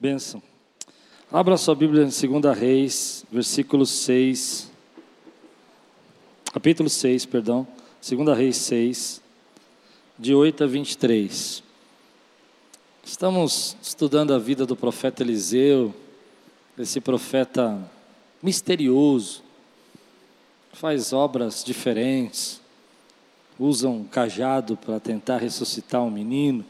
[0.00, 0.42] Benção.
[1.30, 2.08] Abra sua Bíblia em
[2.40, 4.70] 2 Reis, versículo 6.
[6.50, 7.68] Capítulo 6, perdão.
[8.00, 9.20] 2 Reis 6,
[10.18, 11.62] de 8 a 23.
[13.04, 15.94] Estamos estudando a vida do profeta Eliseu,
[16.78, 17.78] esse profeta
[18.42, 19.42] misterioso,
[20.72, 22.58] faz obras diferentes,
[23.58, 26.64] usa um cajado para tentar ressuscitar um menino.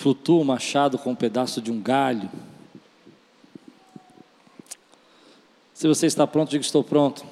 [0.00, 2.30] Flutua o machado com um pedaço de um galho.
[5.74, 7.22] Se você está pronto, diga estou pronto.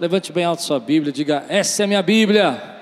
[0.00, 2.79] Levante bem alto sua Bíblia, diga: Essa é a minha Bíblia.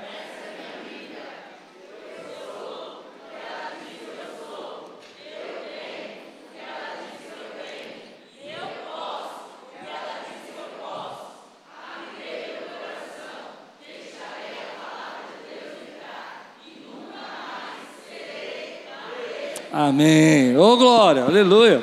[19.89, 20.55] Amém.
[20.55, 21.83] Ô oh, glória, aleluia.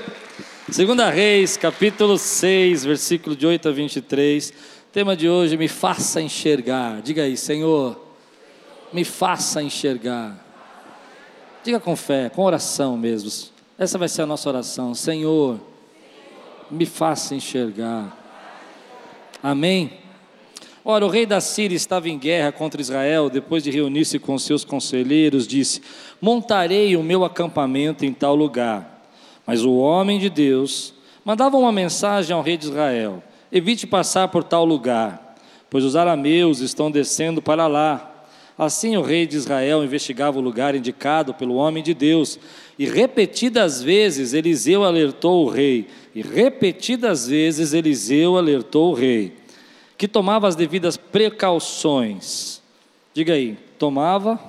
[0.69, 4.53] Segunda Reis, capítulo 6, versículo de 8 a 23.
[4.93, 7.01] Tema de hoje, me faça enxergar.
[7.01, 7.99] Diga aí, Senhor,
[8.93, 10.37] me faça enxergar.
[11.63, 13.31] Diga com fé, com oração mesmo.
[13.75, 14.93] Essa vai ser a nossa oração.
[14.93, 15.59] Senhor,
[16.69, 18.15] me faça enxergar.
[19.41, 20.04] Amém.
[20.87, 24.63] Ora, o rei da Síria estava em guerra contra Israel, depois de reunir-se com seus
[24.63, 25.81] conselheiros, disse:
[26.21, 29.03] Montarei o meu acampamento em tal lugar.
[29.47, 30.93] Mas o homem de Deus
[31.25, 35.35] mandava uma mensagem ao rei de Israel: Evite passar por tal lugar,
[35.71, 38.11] pois os arameus estão descendo para lá.
[38.55, 42.37] Assim o rei de Israel investigava o lugar indicado pelo homem de Deus,
[42.77, 49.44] e repetidas vezes Eliseu alertou o rei, e repetidas vezes Eliseu alertou o rei
[49.97, 52.61] que tomava as devidas precauções.
[53.13, 54.39] Diga aí, tomava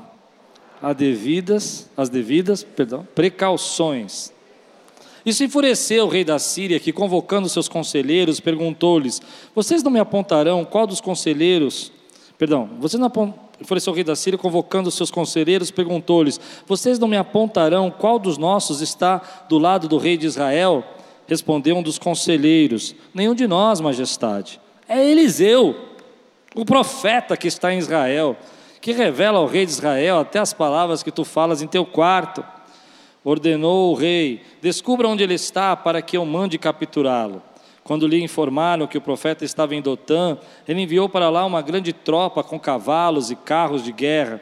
[0.82, 4.32] as devidas, as devidas, perdão, precauções.
[5.24, 9.20] Isso enfureceu o rei da Síria, que convocando seus conselheiros, perguntou-lhes:
[9.54, 11.90] Vocês não me apontarão qual dos conselheiros,
[12.38, 13.10] perdão, vocês não
[13.60, 18.38] enfureceu o rei da Síria, convocando seus conselheiros, perguntou-lhes: Vocês não me apontarão qual dos
[18.38, 20.84] nossos está do lado do rei de Israel?
[21.26, 24.60] Respondeu um dos conselheiros: Nenhum de nós, majestade.
[24.88, 25.74] É Eliseu,
[26.54, 28.36] o profeta que está em Israel,
[28.80, 32.44] que revela ao rei de Israel até as palavras que tu falas em teu quarto.
[33.24, 37.42] Ordenou o rei: descubra onde ele está, para que eu mande capturá-lo.
[37.82, 41.92] Quando lhe informaram que o profeta estava em Dotã, ele enviou para lá uma grande
[41.92, 44.40] tropa com cavalos e carros de guerra.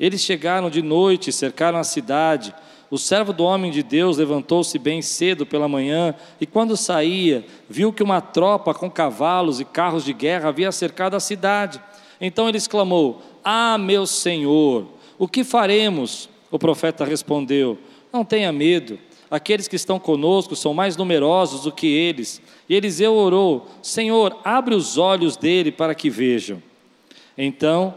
[0.00, 2.54] Eles chegaram de noite, cercaram a cidade.
[2.92, 7.90] O servo do homem de Deus levantou-se bem cedo pela manhã e, quando saía, viu
[7.90, 11.80] que uma tropa com cavalos e carros de guerra havia cercado a cidade.
[12.20, 14.88] Então ele exclamou: Ah, meu senhor,
[15.18, 16.28] o que faremos?
[16.50, 17.78] O profeta respondeu:
[18.12, 18.98] Não tenha medo,
[19.30, 22.42] aqueles que estão conosco são mais numerosos do que eles.
[22.68, 26.62] E Eliseu orou: Senhor, abre os olhos dele para que vejam.
[27.38, 27.94] Então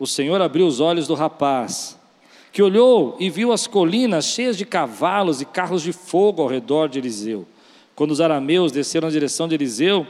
[0.00, 2.01] o Senhor abriu os olhos do rapaz
[2.52, 6.88] que olhou e viu as colinas cheias de cavalos e carros de fogo ao redor
[6.88, 7.46] de Eliseu.
[7.94, 10.06] Quando os arameus desceram na direção de Eliseu,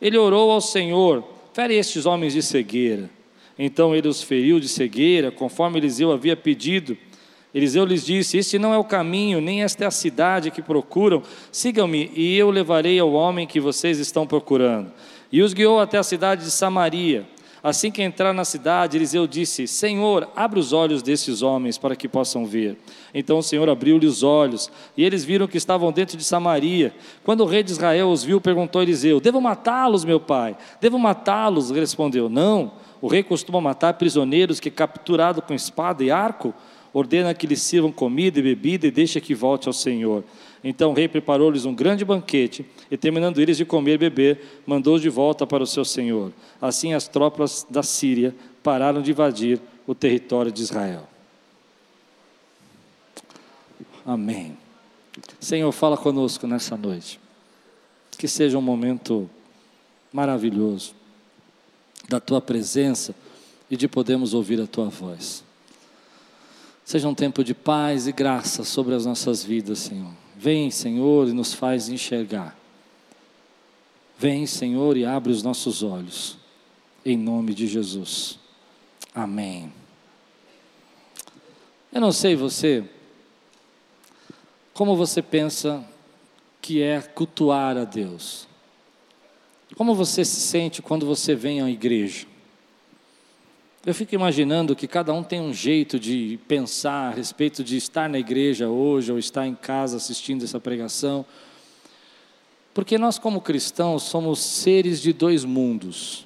[0.00, 1.22] ele orou ao Senhor:
[1.52, 3.10] fere estes homens de cegueira.
[3.58, 6.96] Então ele os feriu de cegueira, conforme Eliseu havia pedido.
[7.54, 11.22] Eliseu lhes disse: Este não é o caminho, nem esta é a cidade que procuram.
[11.50, 14.90] Sigam-me, e eu levarei ao homem que vocês estão procurando.
[15.30, 17.26] E os guiou até a cidade de Samaria.
[17.62, 22.08] Assim que entrar na cidade, Eliseu disse: Senhor, abre os olhos desses homens para que
[22.08, 22.76] possam ver.
[23.14, 26.92] Então o Senhor abriu-lhe os olhos, e eles viram que estavam dentro de Samaria.
[27.22, 30.56] Quando o rei de Israel os viu, perguntou a Eliseu: Devo matá-los, meu pai?
[30.80, 31.70] Devo matá-los?
[31.70, 32.72] Respondeu: Não.
[33.00, 36.52] O rei costuma matar prisioneiros que, capturado com espada e arco,
[36.92, 40.24] ordena que lhes sirvam comida e bebida e deixa que volte ao Senhor.
[40.64, 45.02] Então o rei preparou-lhes um grande banquete e, terminando eles de comer e beber, mandou-os
[45.02, 46.32] de volta para o seu senhor.
[46.60, 51.08] Assim as tropas da Síria pararam de invadir o território de Israel.
[54.06, 54.56] Amém.
[55.40, 57.18] Senhor, fala conosco nessa noite.
[58.16, 59.28] Que seja um momento
[60.12, 60.94] maravilhoso
[62.08, 63.14] da tua presença
[63.70, 65.42] e de podermos ouvir a tua voz.
[66.84, 70.21] Seja um tempo de paz e graça sobre as nossas vidas, Senhor.
[70.42, 72.58] Vem, Senhor, e nos faz enxergar.
[74.18, 76.36] Vem, Senhor, e abre os nossos olhos.
[77.06, 78.40] Em nome de Jesus.
[79.14, 79.72] Amém.
[81.92, 82.82] Eu não sei você,
[84.74, 85.88] como você pensa
[86.60, 88.48] que é cultuar a Deus?
[89.76, 92.26] Como você se sente quando você vem à igreja?
[93.84, 98.08] Eu fico imaginando que cada um tem um jeito de pensar a respeito de estar
[98.08, 101.26] na igreja hoje ou estar em casa assistindo essa pregação.
[102.72, 106.24] Porque nós, como cristãos, somos seres de dois mundos.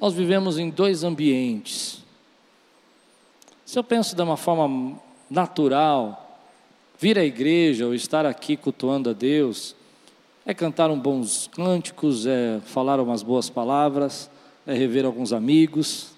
[0.00, 2.02] Nós vivemos em dois ambientes.
[3.66, 4.98] Se eu penso de uma forma
[5.28, 6.40] natural,
[6.98, 9.76] vir à igreja ou estar aqui cultuando a Deus,
[10.46, 14.30] é cantar uns bons cânticos, é falar umas boas palavras,
[14.66, 16.15] é rever alguns amigos,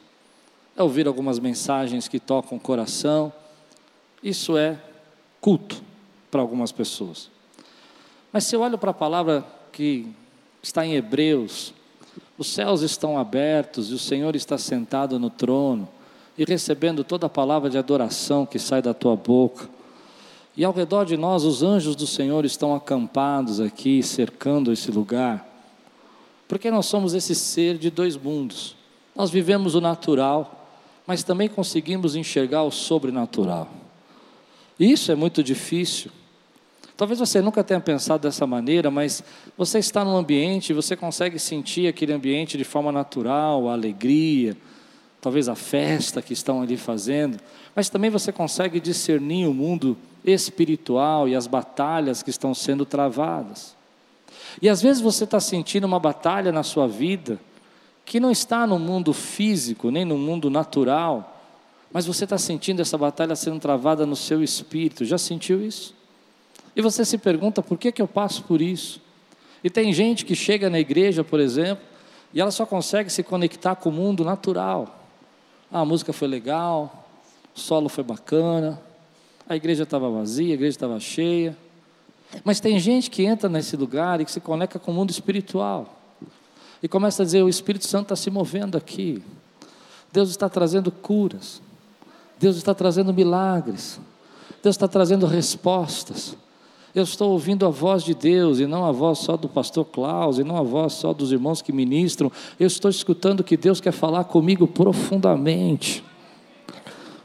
[0.78, 3.32] é ouvir algumas mensagens que tocam o coração.
[4.22, 4.78] Isso é
[5.40, 5.82] culto
[6.30, 7.28] para algumas pessoas.
[8.32, 10.06] Mas se eu olho para a palavra que
[10.62, 11.74] está em Hebreus,
[12.38, 15.88] os céus estão abertos e o Senhor está sentado no trono
[16.36, 19.68] e recebendo toda a palavra de adoração que sai da tua boca.
[20.56, 25.44] E ao redor de nós, os anjos do Senhor estão acampados aqui, cercando esse lugar.
[26.46, 28.76] Porque nós somos esse ser de dois mundos.
[29.16, 30.57] Nós vivemos o natural,
[31.08, 33.66] mas também conseguimos enxergar o sobrenatural.
[34.78, 36.10] Isso é muito difícil.
[36.98, 39.24] Talvez você nunca tenha pensado dessa maneira, mas
[39.56, 44.54] você está num ambiente você consegue sentir aquele ambiente de forma natural, a alegria,
[45.18, 47.38] talvez a festa que estão ali fazendo,
[47.74, 53.74] mas também você consegue discernir o mundo espiritual e as batalhas que estão sendo travadas.
[54.60, 57.40] E às vezes você está sentindo uma batalha na sua vida,
[58.08, 61.44] que não está no mundo físico, nem no mundo natural,
[61.92, 65.04] mas você está sentindo essa batalha sendo travada no seu espírito.
[65.04, 65.94] Já sentiu isso?
[66.74, 68.98] E você se pergunta por que, que eu passo por isso?
[69.62, 71.84] E tem gente que chega na igreja, por exemplo,
[72.32, 75.04] e ela só consegue se conectar com o mundo natural.
[75.70, 77.10] Ah, a música foi legal,
[77.54, 78.80] o solo foi bacana,
[79.46, 81.54] a igreja estava vazia, a igreja estava cheia.
[82.42, 85.97] Mas tem gente que entra nesse lugar e que se conecta com o mundo espiritual
[86.82, 89.22] e começa a dizer: o Espírito Santo está se movendo aqui,
[90.12, 91.60] Deus está trazendo curas,
[92.38, 94.00] Deus está trazendo milagres,
[94.62, 96.36] Deus está trazendo respostas.
[96.94, 100.38] Eu estou ouvindo a voz de Deus e não a voz só do pastor Klaus
[100.38, 102.32] e não a voz só dos irmãos que ministram.
[102.58, 106.02] Eu estou escutando que Deus quer falar comigo profundamente.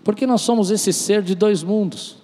[0.03, 2.17] Porque nós somos esse ser de dois mundos.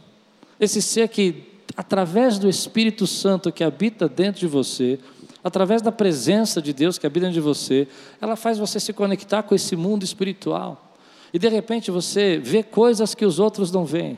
[0.60, 1.44] Esse ser que,
[1.78, 5.00] através do Espírito Santo que habita dentro de você,
[5.44, 7.88] através da presença de Deus que habita de você,
[8.21, 10.95] ela faz você se conectar com esse mundo espiritual.
[11.33, 14.18] E de repente você vê coisas que os outros não veem.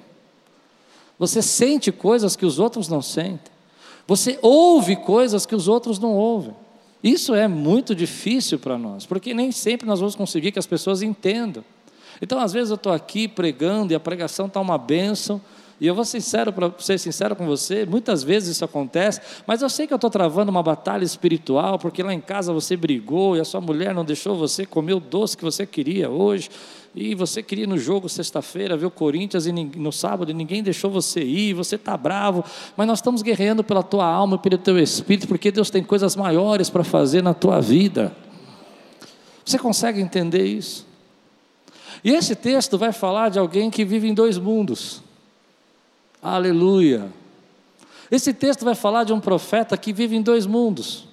[1.20, 3.52] Você sente coisas que os outros não sentem.
[4.08, 6.56] Você ouve coisas que os outros não ouvem.
[7.04, 11.02] Isso é muito difícil para nós, porque nem sempre nós vamos conseguir que as pessoas
[11.02, 11.64] entendam.
[12.22, 15.42] Então, às vezes eu estou aqui pregando e a pregação está uma bênção,
[15.82, 19.70] e eu vou sincero para ser sincero com você, muitas vezes isso acontece, mas eu
[19.70, 23.40] sei que eu estou travando uma batalha espiritual, porque lá em casa você brigou e
[23.40, 26.52] a sua mulher não deixou você comer o doce que você queria hoje,
[26.94, 30.62] e você queria ir no jogo sexta-feira ver o Corinthians e no sábado e ninguém
[30.62, 32.46] deixou você ir, você está bravo,
[32.78, 36.16] mas nós estamos guerreando pela tua alma e pelo teu espírito, porque Deus tem coisas
[36.16, 38.16] maiores para fazer na tua vida.
[39.44, 40.86] Você consegue entender isso?
[42.04, 45.02] E esse texto vai falar de alguém que vive em dois mundos.
[46.22, 47.12] Aleluia.
[48.12, 51.08] Esse texto vai falar de um profeta que vive em dois mundos,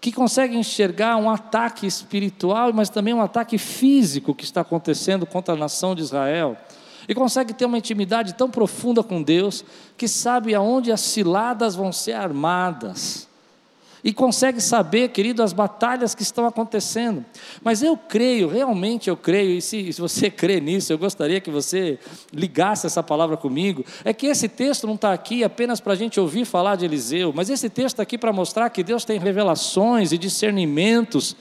[0.00, 5.54] que consegue enxergar um ataque espiritual, mas também um ataque físico que está acontecendo contra
[5.54, 6.56] a nação de Israel,
[7.08, 9.64] e consegue ter uma intimidade tão profunda com Deus
[9.96, 13.28] que sabe aonde as ciladas vão ser armadas
[14.06, 17.24] e consegue saber, querido, as batalhas que estão acontecendo.
[17.60, 21.50] Mas eu creio, realmente eu creio, e se, se você crê nisso, eu gostaria que
[21.50, 21.98] você
[22.32, 23.84] ligasse essa palavra comigo.
[24.04, 27.32] É que esse texto não está aqui apenas para a gente ouvir falar de Eliseu,
[27.34, 31.34] mas esse texto está aqui para mostrar que Deus tem revelações e discernimentos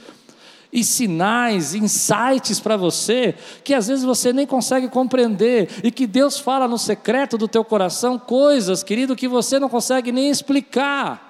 [0.74, 6.40] e sinais, insights para você, que às vezes você nem consegue compreender, e que Deus
[6.40, 11.25] fala no secreto do teu coração coisas, querido, que você não consegue nem explicar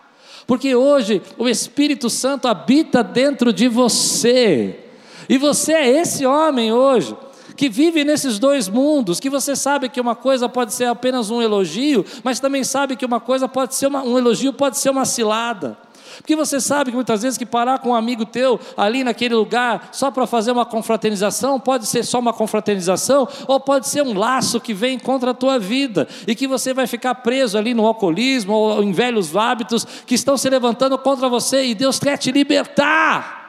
[0.48, 4.80] porque hoje o Espírito Santo habita dentro de você,
[5.28, 7.16] e você é esse homem hoje.
[7.56, 11.42] Que vive nesses dois mundos, que você sabe que uma coisa pode ser apenas um
[11.42, 15.06] elogio, mas também sabe que uma coisa pode ser uma, um elogio, pode ser uma
[15.06, 15.78] cilada.
[16.17, 19.89] Porque você sabe que muitas vezes que parar com um amigo teu ali naquele lugar
[19.91, 24.60] só para fazer uma confraternização, pode ser só uma confraternização, ou pode ser um laço
[24.60, 28.53] que vem contra a tua vida e que você vai ficar preso ali no alcoolismo
[28.53, 33.43] ou em velhos hábitos que estão se levantando contra você e Deus quer te libertar.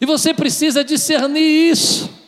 [0.00, 2.25] E você precisa discernir isso.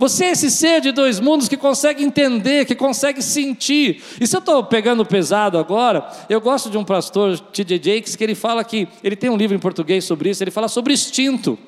[0.00, 4.02] Você é esse ser de dois mundos que consegue entender, que consegue sentir.
[4.18, 7.76] E se eu estou pegando pesado agora, eu gosto de um pastor, T.J.
[7.96, 10.68] Jakes, que ele fala que, ele tem um livro em português sobre isso, ele fala
[10.68, 11.58] sobre instinto.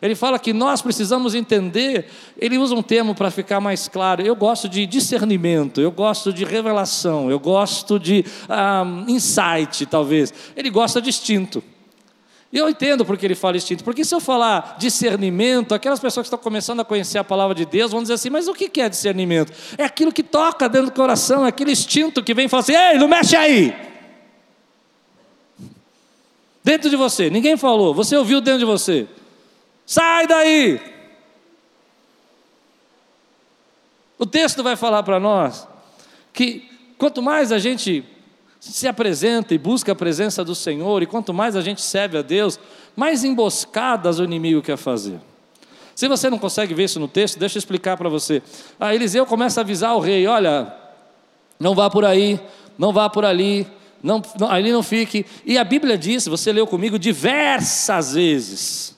[0.00, 2.06] Ele fala que nós precisamos entender,
[2.38, 4.22] ele usa um termo para ficar mais claro.
[4.22, 10.32] Eu gosto de discernimento, eu gosto de revelação, eu gosto de um, insight, talvez.
[10.56, 11.60] Ele gosta de instinto.
[12.52, 16.34] E eu entendo porque ele fala instinto, porque se eu falar discernimento, aquelas pessoas que
[16.34, 18.88] estão começando a conhecer a palavra de Deus vão dizer assim: mas o que é
[18.88, 19.52] discernimento?
[19.78, 22.74] É aquilo que toca dentro do coração, é aquele instinto que vem e fala assim:
[22.74, 23.90] ei, não mexe aí!
[26.62, 29.06] Dentro de você, ninguém falou, você ouviu dentro de você.
[29.86, 30.80] Sai daí!
[34.18, 35.66] O texto vai falar para nós
[36.32, 38.04] que quanto mais a gente
[38.60, 42.22] se apresenta e busca a presença do Senhor, e quanto mais a gente serve a
[42.22, 42.60] Deus,
[42.94, 45.18] mais emboscadas o inimigo quer fazer.
[45.94, 48.42] Se você não consegue ver isso no texto, deixa eu explicar para você.
[48.78, 50.74] Ah, Eliseu começa a avisar o rei: olha,
[51.58, 52.38] não vá por aí,
[52.78, 53.66] não vá por ali,
[54.02, 55.24] não, não, ali não fique.
[55.44, 58.96] E a Bíblia diz, você leu comigo diversas vezes,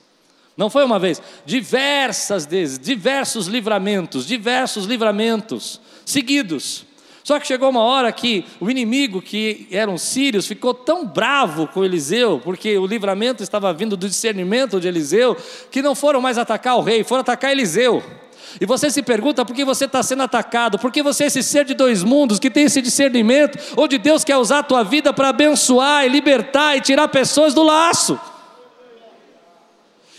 [0.55, 6.85] não foi uma vez, diversas vezes, diversos livramentos, diversos livramentos seguidos.
[7.23, 11.83] Só que chegou uma hora que o inimigo, que eram sírios, ficou tão bravo com
[11.83, 15.37] Eliseu, porque o livramento estava vindo do discernimento de Eliseu,
[15.71, 18.03] que não foram mais atacar o rei, foram atacar Eliseu.
[18.59, 21.41] E você se pergunta por que você está sendo atacado, por que você é esse
[21.41, 25.13] ser de dois mundos, que tem esse discernimento, onde Deus quer usar a tua vida
[25.13, 28.19] para abençoar e libertar e tirar pessoas do laço.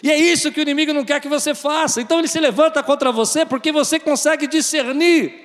[0.03, 2.01] E é isso que o inimigo não quer que você faça.
[2.01, 5.44] Então ele se levanta contra você porque você consegue discernir.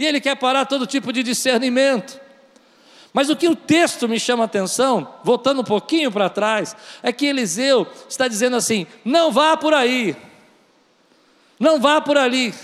[0.00, 2.18] E ele quer parar todo tipo de discernimento.
[3.12, 7.12] Mas o que o texto me chama a atenção, voltando um pouquinho para trás, é
[7.12, 10.16] que Eliseu está dizendo assim: não vá por aí,
[11.58, 12.54] não vá por ali,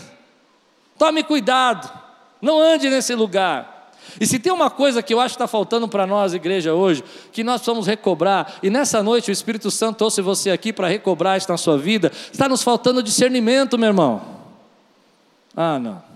[0.98, 1.92] tome cuidado,
[2.40, 3.92] não ande nesse lugar.
[4.18, 7.04] E se tem uma coisa que eu acho que está faltando para nós, igreja, hoje,
[7.32, 11.36] que nós precisamos recobrar, e nessa noite o Espírito Santo trouxe você aqui para recobrar
[11.36, 14.22] isso na sua vida, está nos faltando discernimento, meu irmão.
[15.54, 16.15] Ah, não.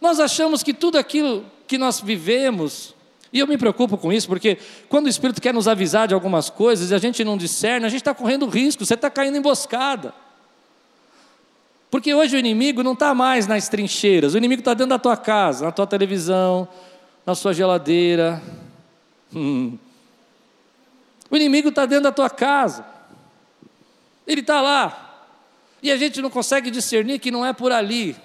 [0.00, 2.94] Nós achamos que tudo aquilo que nós vivemos,
[3.32, 6.48] e eu me preocupo com isso, porque quando o Espírito quer nos avisar de algumas
[6.48, 9.38] coisas e a gente não discerne, a gente está correndo risco, você está caindo em
[9.38, 10.14] emboscada.
[11.90, 15.16] Porque hoje o inimigo não está mais nas trincheiras, o inimigo está dentro da tua
[15.16, 16.68] casa, na tua televisão,
[17.26, 18.40] na sua geladeira.
[19.34, 19.76] Hum.
[21.30, 22.84] O inimigo está dentro da tua casa,
[24.26, 25.28] ele está lá,
[25.82, 28.16] e a gente não consegue discernir que não é por ali,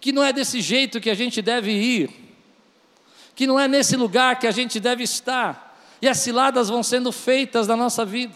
[0.00, 2.10] que não é desse jeito que a gente deve ir,
[3.34, 7.10] que não é nesse lugar que a gente deve estar, e as ciladas vão sendo
[7.10, 8.34] feitas na nossa vida.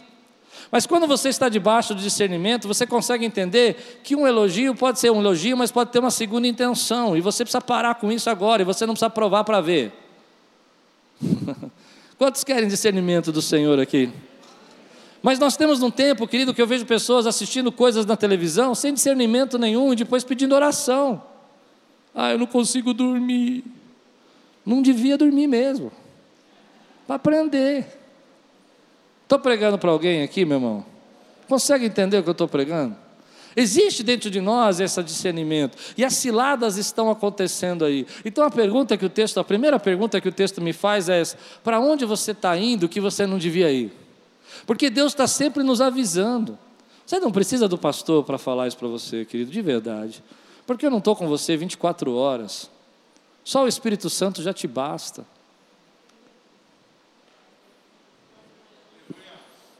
[0.70, 5.10] Mas quando você está debaixo do discernimento, você consegue entender que um elogio pode ser
[5.10, 8.62] um elogio, mas pode ter uma segunda intenção, e você precisa parar com isso agora,
[8.62, 9.92] e você não precisa provar para ver.
[12.16, 14.10] Quantos querem discernimento do Senhor aqui?
[15.22, 18.94] Mas nós temos um tempo, querido, que eu vejo pessoas assistindo coisas na televisão sem
[18.94, 21.22] discernimento nenhum e depois pedindo oração.
[22.14, 23.64] Ah, eu não consigo dormir.
[24.64, 25.92] Não devia dormir mesmo.
[27.06, 27.86] Para aprender.
[29.22, 30.84] Estou pregando para alguém aqui, meu irmão?
[31.48, 32.96] Consegue entender o que eu estou pregando?
[33.56, 38.06] Existe dentro de nós esse discernimento, e as ciladas estão acontecendo aí.
[38.24, 41.20] Então a pergunta que o texto, a primeira pergunta que o texto me faz é
[41.20, 43.92] essa: para onde você está indo que você não devia ir?
[44.66, 46.58] Porque Deus está sempre nos avisando.
[47.04, 50.22] Você não precisa do pastor para falar isso para você, querido, de verdade.
[50.66, 52.70] Porque eu não estou com você 24 horas.
[53.44, 55.24] Só o Espírito Santo já te basta.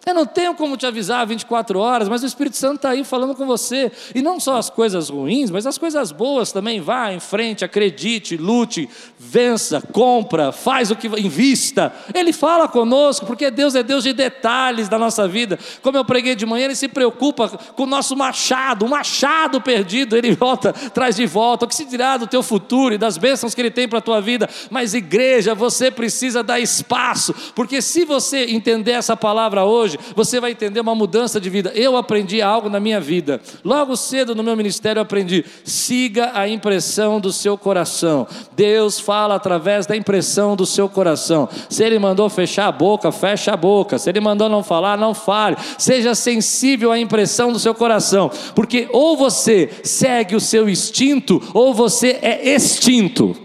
[0.06, 3.34] Eu não tenho como te avisar 24 horas, mas o Espírito Santo está aí falando
[3.34, 3.92] com você.
[4.14, 6.80] E não só as coisas ruins, mas as coisas boas também.
[6.80, 8.88] Vá em frente, acredite, lute,
[9.18, 11.92] vença, compra, faz o que invista.
[12.14, 15.58] Ele fala conosco, porque Deus é Deus de detalhes da nossa vida.
[15.82, 20.16] Como eu preguei de manhã, Ele se preocupa com o nosso machado, o machado perdido,
[20.16, 21.66] Ele volta, traz de volta.
[21.66, 24.02] O que se dirá do teu futuro e das bênçãos que Ele tem para a
[24.02, 24.48] tua vida.
[24.70, 30.40] Mas, igreja, você precisa dar espaço, porque se você entender essa palavra hoje, hoje, você
[30.40, 31.72] vai entender uma mudança de vida.
[31.74, 33.40] Eu aprendi algo na minha vida.
[33.64, 38.26] Logo cedo no meu ministério eu aprendi: siga a impressão do seu coração.
[38.54, 41.48] Deus fala através da impressão do seu coração.
[41.68, 43.98] Se Ele mandou fechar a boca, fecha a boca.
[43.98, 45.56] Se Ele mandou não falar, não fale.
[45.78, 51.74] Seja sensível à impressão do seu coração, porque ou você segue o seu instinto, ou
[51.74, 53.36] você é extinto.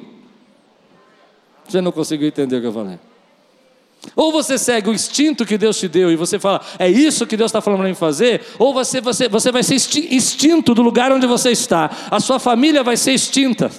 [1.67, 2.99] Você não conseguiu entender o que eu falei?
[4.15, 7.37] Ou você segue o instinto que Deus te deu e você fala, é isso que
[7.37, 11.11] Deus está falando para mim fazer, ou você, você, você vai ser extinto do lugar
[11.11, 13.71] onde você está, a sua família vai ser extinta,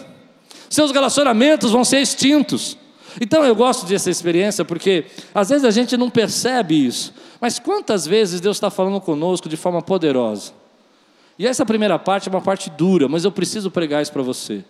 [0.68, 2.76] seus relacionamentos vão ser extintos,
[3.20, 8.06] Então eu gosto dessa experiência porque às vezes a gente não percebe isso, mas quantas
[8.06, 10.52] vezes Deus está falando conosco de forma poderosa.
[11.38, 14.64] E essa primeira parte é uma parte dura, mas eu preciso pregar isso para você.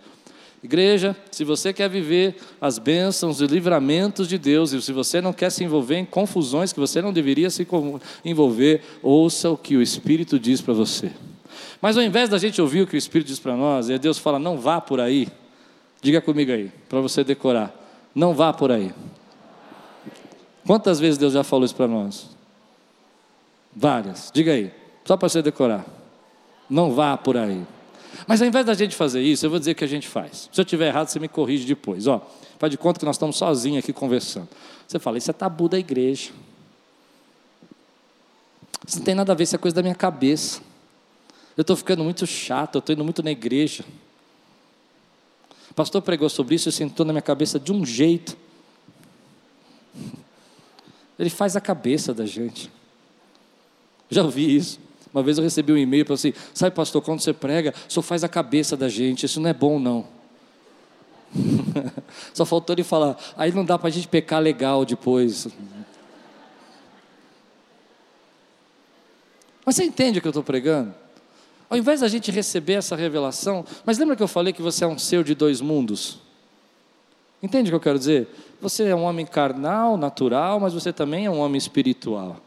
[0.63, 5.31] Igreja, se você quer viver as bênçãos e livramentos de Deus, e se você não
[5.31, 7.65] quer se envolver em confusões que você não deveria se
[8.25, 11.11] envolver, ouça o que o Espírito diz para você.
[11.79, 14.17] Mas ao invés da gente ouvir o que o Espírito diz para nós, e Deus
[14.17, 15.27] fala, não vá por aí,
[16.01, 17.73] diga comigo aí, para você decorar,
[18.15, 18.91] não vá por aí.
[20.65, 22.35] Quantas vezes Deus já falou isso para nós?
[23.75, 24.71] Várias, diga aí,
[25.05, 25.85] só para você decorar.
[26.67, 27.63] Não vá por aí.
[28.25, 30.49] Mas ao invés da gente fazer isso, eu vou dizer o que a gente faz.
[30.51, 32.07] Se eu estiver errado, você me corrige depois.
[32.07, 32.25] Ó,
[32.57, 34.47] faz de conta que nós estamos sozinhos aqui conversando.
[34.87, 36.31] Você fala, isso é tabu da igreja.
[38.87, 40.61] Isso não tem nada a ver, isso é coisa da minha cabeça.
[41.55, 43.83] Eu estou ficando muito chato, eu estou indo muito na igreja.
[45.69, 48.37] O pastor pregou sobre isso e sentou na minha cabeça de um jeito.
[51.19, 52.71] Ele faz a cabeça da gente.
[54.09, 54.79] Já ouvi isso.
[55.17, 58.23] Uma vez eu recebi um e-mail para assim: sabe, pastor, quando você prega, só faz
[58.23, 60.05] a cabeça da gente, isso não é bom, não.
[62.35, 65.47] Só faltou ele falar, aí não dá para a gente pecar legal depois.
[69.65, 70.93] Mas você entende o que eu estou pregando?
[71.67, 74.87] Ao invés da gente receber essa revelação, mas lembra que eu falei que você é
[74.87, 76.19] um ser de dois mundos?
[77.41, 78.27] Entende o que eu quero dizer?
[78.61, 82.37] Você é um homem carnal, natural, mas você também é um homem espiritual.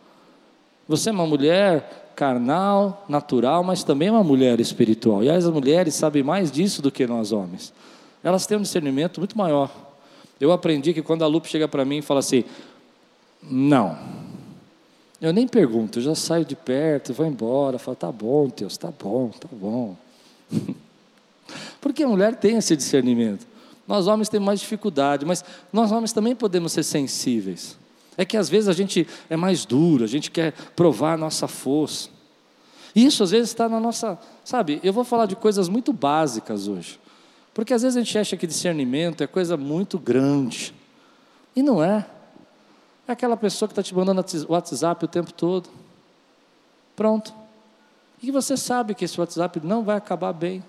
[0.91, 5.25] Você é uma mulher carnal, natural, mas também é uma mulher espiritual.
[5.25, 7.73] E as mulheres sabem mais disso do que nós homens.
[8.23, 9.71] Elas têm um discernimento muito maior.
[10.39, 12.45] Eu aprendi que quando a Lupe chega para mim e fala assim:
[13.43, 13.97] Não,
[15.19, 18.91] eu nem pergunto, eu já saio de perto, vou embora, falo, tá bom, Deus, tá
[18.91, 19.97] bom, tá bom.
[21.81, 23.47] Porque a mulher tem esse discernimento.
[23.89, 27.79] Nós homens temos mais dificuldade, mas nós homens também podemos ser sensíveis.
[28.17, 31.49] É que às vezes a gente é mais duro, a gente quer provar a nossa
[31.49, 32.09] força.
[32.95, 34.19] E isso às vezes está na nossa.
[34.45, 36.99] Sabe, eu vou falar de coisas muito básicas hoje.
[37.55, 40.75] Porque às vezes a gente acha que discernimento é coisa muito grande.
[41.55, 42.07] E não é.
[43.07, 45.69] É aquela pessoa que está te mandando WhatsApp o tempo todo.
[46.95, 47.35] Pronto.
[48.23, 50.63] E você sabe que esse WhatsApp não vai acabar bem.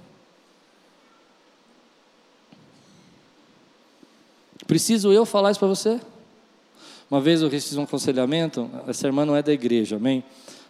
[4.66, 6.00] Preciso eu falar isso para você?
[7.12, 10.24] Uma vez eu fiz um aconselhamento, essa irmã não é da igreja, amém?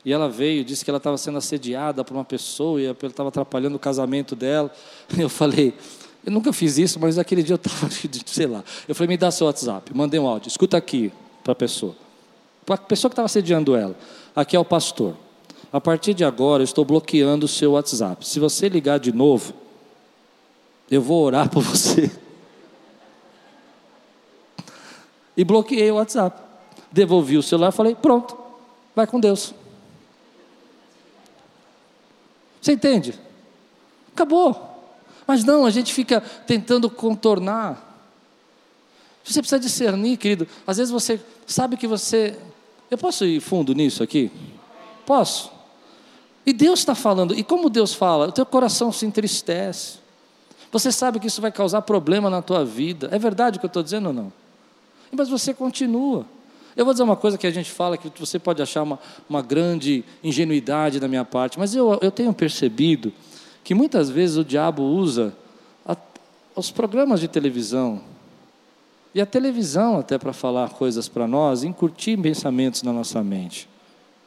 [0.04, 3.30] E ela veio, disse que ela estava sendo assediada por uma pessoa e ela estava
[3.30, 4.72] atrapalhando o casamento dela.
[5.16, 5.76] Eu falei,
[6.26, 7.88] eu nunca fiz isso, mas aquele dia eu estava,
[8.26, 8.64] sei lá.
[8.88, 9.92] Eu falei, me dá seu WhatsApp.
[9.96, 11.12] Mandei um áudio, escuta aqui
[11.44, 11.96] para a pessoa.
[12.66, 13.96] Para a pessoa que estava sediando ela.
[14.36, 15.16] Aqui é o pastor.
[15.74, 18.28] A partir de agora, eu estou bloqueando o seu WhatsApp.
[18.28, 19.54] Se você ligar de novo,
[20.90, 22.12] eu vou orar por você.
[25.36, 26.40] E bloqueei o WhatsApp.
[26.92, 28.38] Devolvi o celular e falei: pronto,
[28.96, 29.54] vai com Deus.
[32.62, 33.20] Você entende?
[34.14, 34.70] Acabou.
[35.26, 37.90] Mas não, a gente fica tentando contornar.
[39.24, 40.48] Você precisa discernir, querido.
[40.66, 42.38] Às vezes você sabe que você.
[42.90, 44.32] Eu posso ir fundo nisso aqui?
[45.06, 45.52] Posso.
[46.46, 50.00] E Deus está falando, e como Deus fala, o teu coração se entristece.
[50.72, 53.10] Você sabe que isso vai causar problema na tua vida.
[53.12, 54.34] É verdade o que eu estou dizendo ou não?
[55.12, 56.26] Mas você continua.
[56.76, 59.42] Eu vou dizer uma coisa que a gente fala que você pode achar uma, uma
[59.42, 63.12] grande ingenuidade da minha parte, mas eu, eu tenho percebido
[63.64, 65.36] que muitas vezes o diabo usa
[65.86, 65.96] a,
[66.56, 68.02] os programas de televisão,
[69.14, 73.68] e a televisão, até para falar coisas para nós, incutir pensamentos na nossa mente.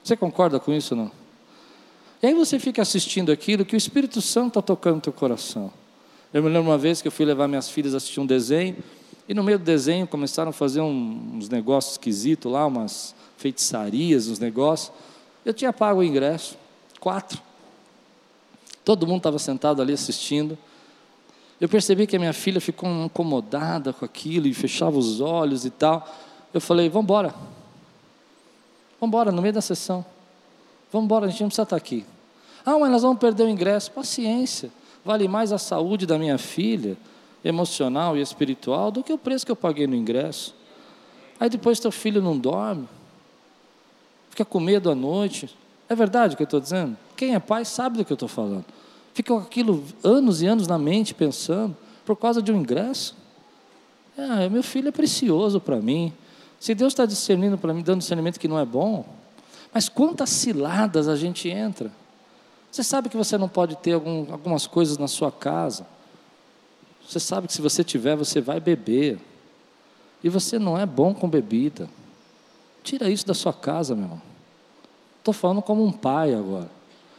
[0.02, 1.10] Você concorda com isso não?
[2.22, 5.72] E aí você fica assistindo aquilo que o Espírito Santo está tocando no teu coração.
[6.32, 8.76] Eu me lembro uma vez que eu fui levar minhas filhas a assistir um desenho,
[9.28, 14.38] e no meio do desenho começaram a fazer uns negócios esquisitos lá, umas feitiçarias, uns
[14.38, 14.92] negócios.
[15.44, 16.56] Eu tinha pago o ingresso,
[17.00, 17.40] quatro.
[18.84, 20.58] Todo mundo estava sentado ali assistindo.
[21.60, 25.70] Eu percebi que a minha filha ficou incomodada com aquilo e fechava os olhos e
[25.70, 26.06] tal.
[26.52, 27.28] Eu falei: vamos embora.
[29.00, 30.04] Vamos embora, no meio da sessão.
[30.92, 32.04] Vamos embora, a gente não precisa estar aqui.
[32.64, 33.90] Ah, mas nós vamos perder o ingresso.
[33.90, 34.70] Paciência.
[35.04, 36.96] Vale mais a saúde da minha filha,
[37.44, 40.54] emocional e espiritual, do que o preço que eu paguei no ingresso.
[41.38, 42.88] Aí depois teu filho não dorme,
[44.30, 45.54] fica com medo à noite.
[45.88, 46.96] É verdade o que eu estou dizendo?
[47.16, 48.64] Quem é pai sabe do que eu estou falando.
[49.12, 53.16] Fica com aquilo anos e anos na mente pensando, por causa de um ingresso.
[54.16, 56.12] Ah, meu filho é precioso para mim.
[56.58, 59.04] Se Deus está discernindo para mim, dando discernimento que não é bom,
[59.72, 61.90] mas quantas ciladas a gente entra.
[62.70, 65.86] Você sabe que você não pode ter algum, algumas coisas na sua casa.
[67.06, 69.18] Você sabe que se você tiver, você vai beber.
[70.22, 71.88] E você não é bom com bebida.
[72.82, 74.22] Tira isso da sua casa, meu irmão.
[75.18, 76.70] Estou falando como um pai agora.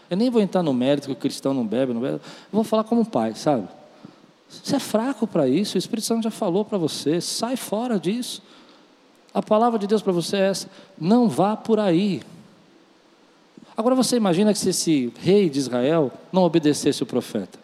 [0.10, 2.16] Eu nem vou entrar no mérito que o cristão não bebe, não bebe.
[2.16, 2.22] Eu
[2.52, 3.68] vou falar como um pai, sabe?
[4.48, 8.42] Você é fraco para isso, o Espírito Santo já falou para você, sai fora disso.
[9.34, 10.70] A palavra de Deus para você é essa:
[11.00, 12.22] não vá por aí.
[13.76, 17.60] Agora você imagina que se esse rei de Israel não obedecesse o profeta,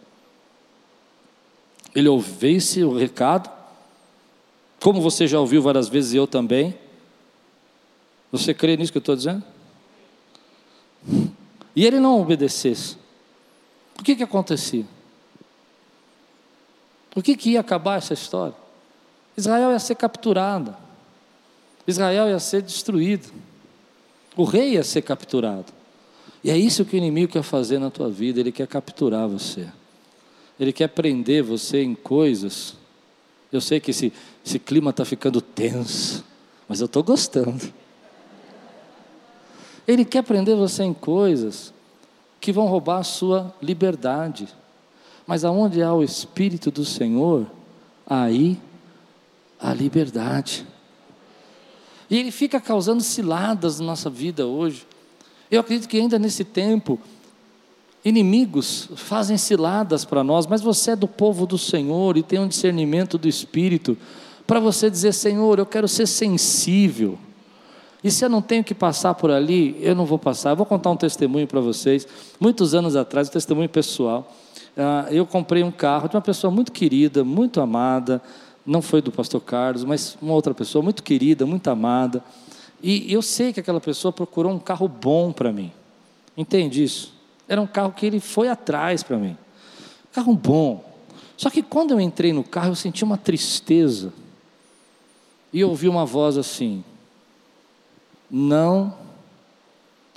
[1.96, 3.50] ele ouvisse o recado,
[4.80, 6.76] como você já ouviu várias vezes e eu também.
[8.32, 9.44] Você crê nisso que eu estou dizendo?
[11.76, 12.98] E ele não obedecesse,
[14.00, 14.86] o que que acontecia?
[17.16, 18.56] O que que ia acabar essa história?
[19.36, 20.78] Israel ia ser capturada.
[21.86, 23.32] Israel ia ser destruído.
[24.36, 25.66] O rei ia ser capturado.
[26.44, 29.68] E é isso que o inimigo quer fazer na tua vida, ele quer capturar você.
[30.62, 32.76] Ele quer prender você em coisas.
[33.52, 34.14] Eu sei que esse,
[34.46, 36.24] esse clima está ficando tenso,
[36.70, 37.74] mas eu estou gostando.
[39.88, 41.74] Ele quer prender você em coisas
[42.40, 44.48] que vão roubar a sua liberdade.
[45.26, 47.48] Mas aonde há o Espírito do Senhor,
[48.06, 48.56] aí
[49.60, 50.68] a liberdade.
[52.08, 54.86] E ele fica causando ciladas na nossa vida hoje.
[55.50, 57.00] Eu acredito que ainda nesse tempo,
[58.04, 62.48] inimigos fazem ciladas para nós, mas você é do povo do Senhor e tem um
[62.48, 63.98] discernimento do Espírito
[64.48, 67.18] para você dizer: Senhor, eu quero ser sensível.
[68.04, 70.50] E se eu não tenho que passar por ali, eu não vou passar.
[70.50, 72.08] Eu vou contar um testemunho para vocês.
[72.40, 74.34] Muitos anos atrás, um testemunho pessoal.
[74.76, 78.20] Ah, eu comprei um carro de uma pessoa muito querida, muito amada.
[78.66, 82.24] Não foi do pastor Carlos, mas uma outra pessoa muito querida, muito amada.
[82.82, 85.72] E eu sei que aquela pessoa procurou um carro bom para mim.
[86.36, 87.14] Entende isso?
[87.52, 89.38] Era um carro que ele foi atrás para mim.
[90.14, 90.82] Carro bom.
[91.36, 94.14] Só que quando eu entrei no carro, eu senti uma tristeza.
[95.52, 96.82] E ouvi uma voz assim:
[98.30, 98.96] Não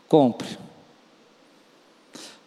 [0.09, 0.57] compre.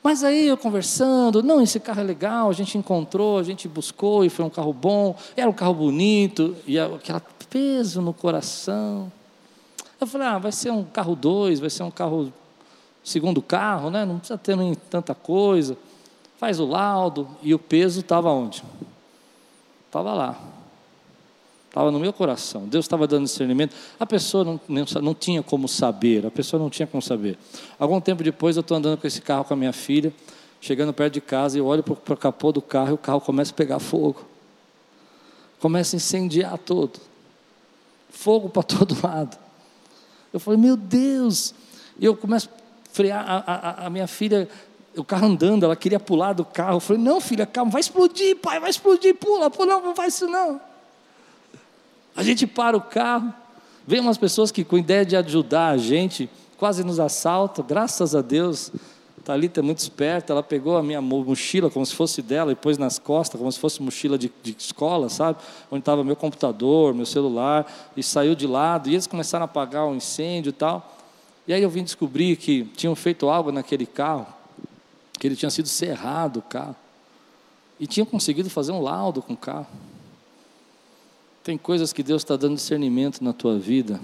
[0.01, 4.23] Mas aí eu conversando, não, esse carro é legal, a gente encontrou, a gente buscou
[4.23, 7.19] e foi um carro bom, era um carro bonito, e aquele
[7.49, 9.11] peso no coração.
[9.99, 12.31] Eu falei, ah, vai ser um carro dois, vai ser um carro,
[13.07, 14.03] segundo carro, né?
[14.05, 14.57] Não precisa ter
[14.89, 15.77] tanta coisa.
[16.37, 18.63] Faz o laudo, e o peso estava onde?
[19.85, 20.39] Estava lá.
[21.69, 22.67] Estava no meu coração.
[22.67, 23.75] Deus estava dando discernimento.
[23.99, 24.59] A pessoa não,
[25.01, 27.39] não, tinha como saber, a pessoa não tinha como saber.
[27.79, 30.13] Algum tempo depois, eu estou andando com esse carro com a minha filha,
[30.59, 33.51] chegando perto de casa, e olho para o capô do carro e o carro começa
[33.51, 34.21] a pegar fogo.
[35.59, 36.99] Começa a incendiar todo.
[38.09, 39.37] Fogo para todo lado.
[40.33, 41.55] Eu falei, meu Deus!
[41.99, 42.49] E eu começo
[42.91, 44.47] a frear a, a, a, minha filha,
[44.95, 46.79] o carro andando, ela queria pular do carro.
[46.79, 50.27] Falei, não, filha, calma, vai explodir, pai, vai explodir, pula, pula, não, não faz isso
[50.27, 50.59] não.
[52.15, 53.33] A gente para o carro,
[53.85, 58.21] vem umas pessoas que com ideia de ajudar a gente, quase nos assaltam, graças a
[58.21, 58.71] Deus.
[59.27, 62.77] Thalita é muito esperta, ela pegou a minha mochila como se fosse dela e pôs
[62.77, 65.39] nas costas, como se fosse mochila de, de escola, sabe?
[65.69, 69.83] Onde estava meu computador, meu celular, e saiu de lado, e eles começaram a apagar
[69.85, 70.96] o um incêndio e tal.
[71.47, 74.27] E aí eu vim descobrir que tinham feito algo naquele carro,
[75.17, 76.75] que ele tinha sido cerrado o carro,
[77.79, 79.67] e tinham conseguido fazer um laudo com o carro.
[81.43, 84.01] Tem coisas que Deus está dando discernimento na tua vida,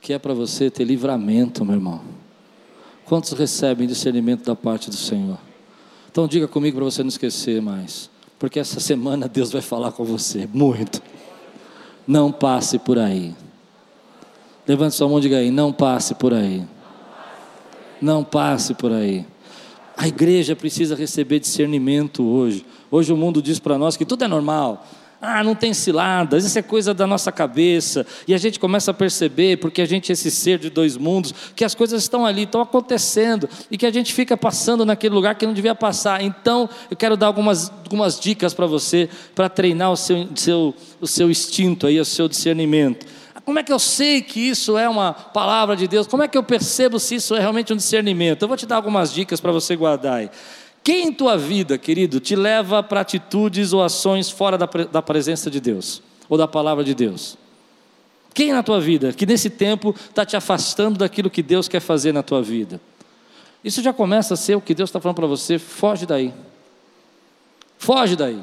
[0.00, 2.00] que é para você ter livramento, meu irmão.
[3.04, 5.38] Quantos recebem discernimento da parte do Senhor?
[6.10, 10.04] Então diga comigo para você não esquecer mais, porque essa semana Deus vai falar com
[10.04, 11.02] você muito.
[12.06, 13.34] Não passe por aí.
[14.66, 16.62] Levante sua mão e diga aí: não passe por aí.
[18.00, 19.26] Não passe por aí.
[19.96, 22.64] A igreja precisa receber discernimento hoje.
[22.90, 24.84] Hoje o mundo diz para nós que tudo é normal.
[25.24, 28.04] Ah, não tem ciladas, isso é coisa da nossa cabeça.
[28.26, 31.32] E a gente começa a perceber, porque a gente é esse ser de dois mundos,
[31.54, 35.36] que as coisas estão ali, estão acontecendo, e que a gente fica passando naquele lugar
[35.36, 36.24] que não devia passar.
[36.24, 41.06] Então, eu quero dar algumas, algumas dicas para você, para treinar o seu, seu, o
[41.06, 43.06] seu instinto, aí, o seu discernimento.
[43.44, 46.06] Como é que eu sei que isso é uma palavra de Deus?
[46.06, 48.42] Como é que eu percebo se isso é realmente um discernimento?
[48.42, 50.30] Eu vou te dar algumas dicas para você guardar aí.
[50.84, 55.50] Quem em tua vida, querido, te leva para atitudes ou ações fora da, da presença
[55.50, 57.36] de Deus ou da palavra de Deus?
[58.34, 62.12] Quem na tua vida que nesse tempo está te afastando daquilo que Deus quer fazer
[62.12, 62.80] na tua vida?
[63.62, 66.32] Isso já começa a ser o que Deus está falando para você, foge daí.
[67.78, 68.40] Foge daí.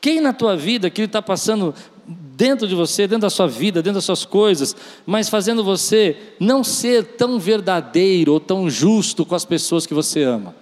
[0.00, 1.74] Quem na tua vida que está passando
[2.06, 4.74] dentro de você, dentro da sua vida, dentro das suas coisas,
[5.06, 10.22] mas fazendo você não ser tão verdadeiro ou tão justo com as pessoas que você
[10.22, 10.54] ama?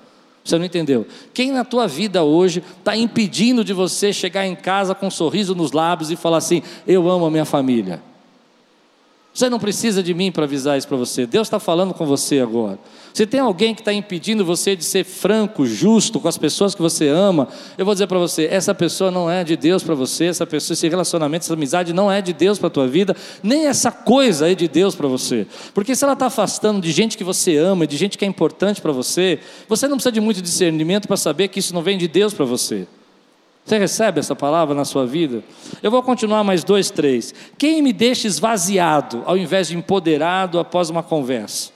[0.44, 1.06] Você não entendeu?
[1.34, 5.54] Quem na tua vida hoje está impedindo de você chegar em casa com um sorriso
[5.54, 8.02] nos lábios e falar assim: Eu amo a minha família?
[9.32, 11.24] Você não precisa de mim para avisar isso para você.
[11.24, 12.78] Deus está falando com você agora.
[13.14, 16.82] Se tem alguém que está impedindo você de ser franco, justo com as pessoas que
[16.82, 17.46] você ama,
[17.78, 20.74] eu vou dizer para você: essa pessoa não é de Deus para você, essa pessoa,
[20.74, 24.50] esse relacionamento, essa amizade não é de Deus para a tua vida, nem essa coisa
[24.50, 25.46] é de Deus para você.
[25.72, 28.80] Porque se ela está afastando de gente que você ama, de gente que é importante
[28.80, 29.38] para você,
[29.68, 32.44] você não precisa de muito discernimento para saber que isso não vem de Deus para
[32.44, 32.86] você.
[33.64, 35.44] Você recebe essa palavra na sua vida?
[35.82, 37.34] Eu vou continuar mais dois, três.
[37.56, 41.70] Quem me deixa esvaziado ao invés de empoderado após uma conversa?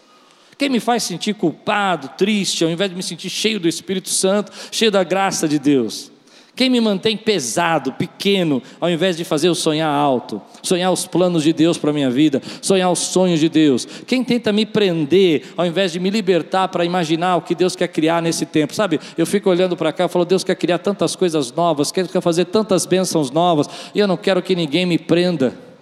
[0.57, 4.53] Quem me faz sentir culpado, triste, ao invés de me sentir cheio do Espírito Santo,
[4.71, 6.14] cheio da graça de Deus?
[6.57, 11.43] Quem me mantém pesado, pequeno, ao invés de fazer eu sonhar alto, sonhar os planos
[11.43, 13.87] de Deus para a minha vida, sonhar os sonhos de Deus?
[14.07, 17.89] Quem tenta me prender, ao invés de me libertar para imaginar o que Deus quer
[17.89, 18.73] criar nesse tempo?
[18.73, 22.07] Sabe, eu fico olhando para cá e falo, Deus quer criar tantas coisas novas, quer
[22.21, 25.74] fazer tantas bênçãos novas, e eu não quero que ninguém me prenda.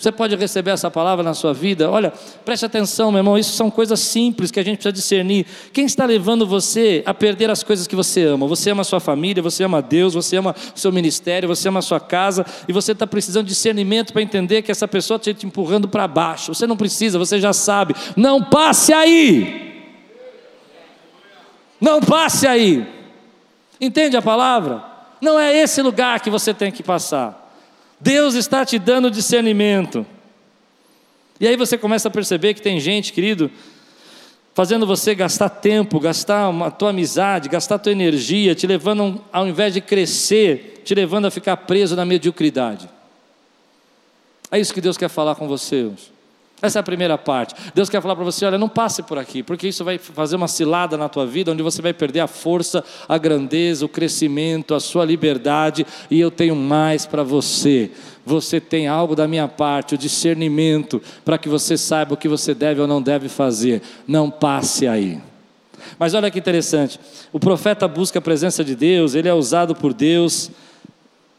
[0.00, 1.90] Você pode receber essa palavra na sua vida?
[1.90, 2.10] Olha,
[2.42, 5.44] preste atenção, meu irmão, isso são coisas simples que a gente precisa discernir.
[5.74, 8.46] Quem está levando você a perder as coisas que você ama?
[8.46, 11.80] Você ama a sua família, você ama Deus, você ama o seu ministério, você ama
[11.80, 15.34] a sua casa, e você está precisando de discernimento para entender que essa pessoa está
[15.34, 16.54] te empurrando para baixo.
[16.54, 17.94] Você não precisa, você já sabe.
[18.16, 19.84] Não passe aí!
[21.78, 22.86] Não passe aí!
[23.78, 24.82] Entende a palavra?
[25.20, 27.49] Não é esse lugar que você tem que passar.
[28.00, 30.06] Deus está te dando discernimento.
[31.38, 33.50] E aí você começa a perceber que tem gente, querido,
[34.54, 39.46] fazendo você gastar tempo, gastar a tua amizade, gastar a tua energia, te levando, ao
[39.46, 42.88] invés de crescer, te levando a ficar preso na mediocridade.
[44.50, 46.19] É isso que Deus quer falar com você hoje.
[46.62, 47.54] Essa é a primeira parte.
[47.74, 50.48] Deus quer falar para você: olha, não passe por aqui, porque isso vai fazer uma
[50.48, 54.80] cilada na tua vida, onde você vai perder a força, a grandeza, o crescimento, a
[54.80, 57.90] sua liberdade, e eu tenho mais para você.
[58.26, 62.54] Você tem algo da minha parte, o discernimento, para que você saiba o que você
[62.54, 63.80] deve ou não deve fazer.
[64.06, 65.18] Não passe aí.
[65.98, 67.00] Mas olha que interessante:
[67.32, 70.50] o profeta busca a presença de Deus, ele é usado por Deus,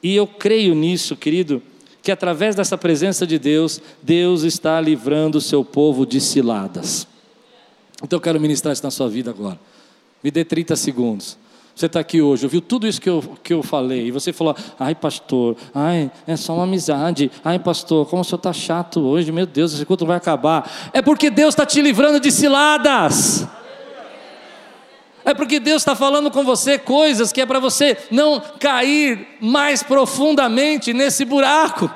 [0.02, 1.62] e eu creio nisso, querido
[2.02, 7.08] que através dessa presença de Deus, Deus está livrando o seu povo de ciladas.
[8.04, 9.60] Então eu quero ministrar isso na sua vida agora.
[10.24, 11.38] Me dê 30 segundos.
[11.76, 14.56] Você está aqui hoje, ouviu tudo isso que eu, que eu falei, e você falou:
[14.78, 19.32] ai, pastor, ai, é só uma amizade, ai, pastor, como o senhor está chato hoje,
[19.32, 20.70] meu Deus, esse culto vai acabar.
[20.92, 23.48] É porque Deus está te livrando de ciladas.
[25.24, 29.84] É porque Deus está falando com você coisas que é para você não cair mais
[29.84, 31.90] profundamente nesse buraco.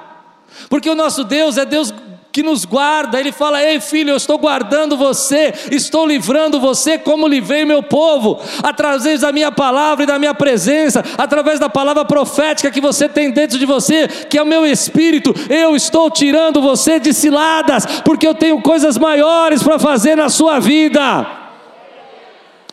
[0.70, 1.94] Porque o nosso Deus é Deus
[2.36, 7.30] que nos guarda, Ele fala: Ei filho, eu estou guardando você, estou livrando você como
[7.30, 12.70] livrei meu povo, através da minha palavra e da minha presença, através da palavra profética
[12.70, 17.00] que você tem dentro de você, que é o meu espírito, eu estou tirando você
[17.00, 21.45] de ciladas, porque eu tenho coisas maiores para fazer na sua vida.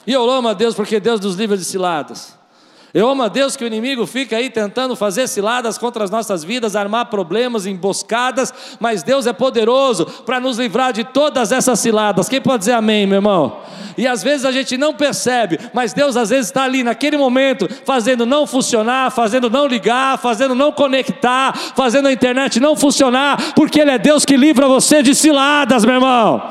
[0.07, 2.41] E eu amo a Deus porque Deus nos livra de ciladas.
[2.95, 6.45] Eu amo a Deus que o inimigo fica aí tentando fazer ciladas contra as nossas
[6.45, 12.29] vidas, armar problemas, emboscadas, mas Deus é poderoso para nos livrar de todas essas ciladas.
[12.29, 13.61] Quem pode dizer amém, meu irmão?
[13.97, 17.67] E às vezes a gente não percebe, mas Deus às vezes está ali naquele momento,
[17.87, 23.81] fazendo não funcionar, fazendo não ligar, fazendo não conectar, fazendo a internet não funcionar, porque
[23.81, 26.43] Ele é Deus que livra você de ciladas, meu irmão.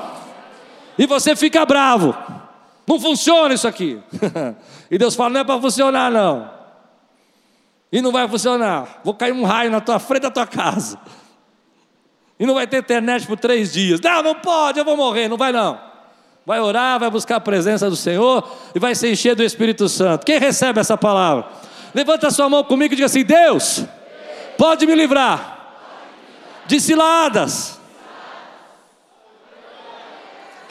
[0.98, 2.16] E você fica bravo.
[2.92, 3.98] Não funciona isso aqui.
[4.92, 6.52] e Deus fala: não é para funcionar, não.
[7.90, 9.00] E não vai funcionar.
[9.02, 11.00] Vou cair um raio na tua frente da tua casa.
[12.38, 14.02] E não vai ter internet por três dias.
[14.02, 15.30] Não, não pode, eu vou morrer.
[15.30, 15.80] Não vai, não.
[16.46, 20.26] Vai orar, vai buscar a presença do Senhor e vai se encher do Espírito Santo.
[20.26, 21.48] Quem recebe essa palavra?
[21.94, 23.86] Levanta a sua mão comigo e diga assim: Deus,
[24.58, 25.78] pode me livrar
[26.68, 27.80] de ciladas.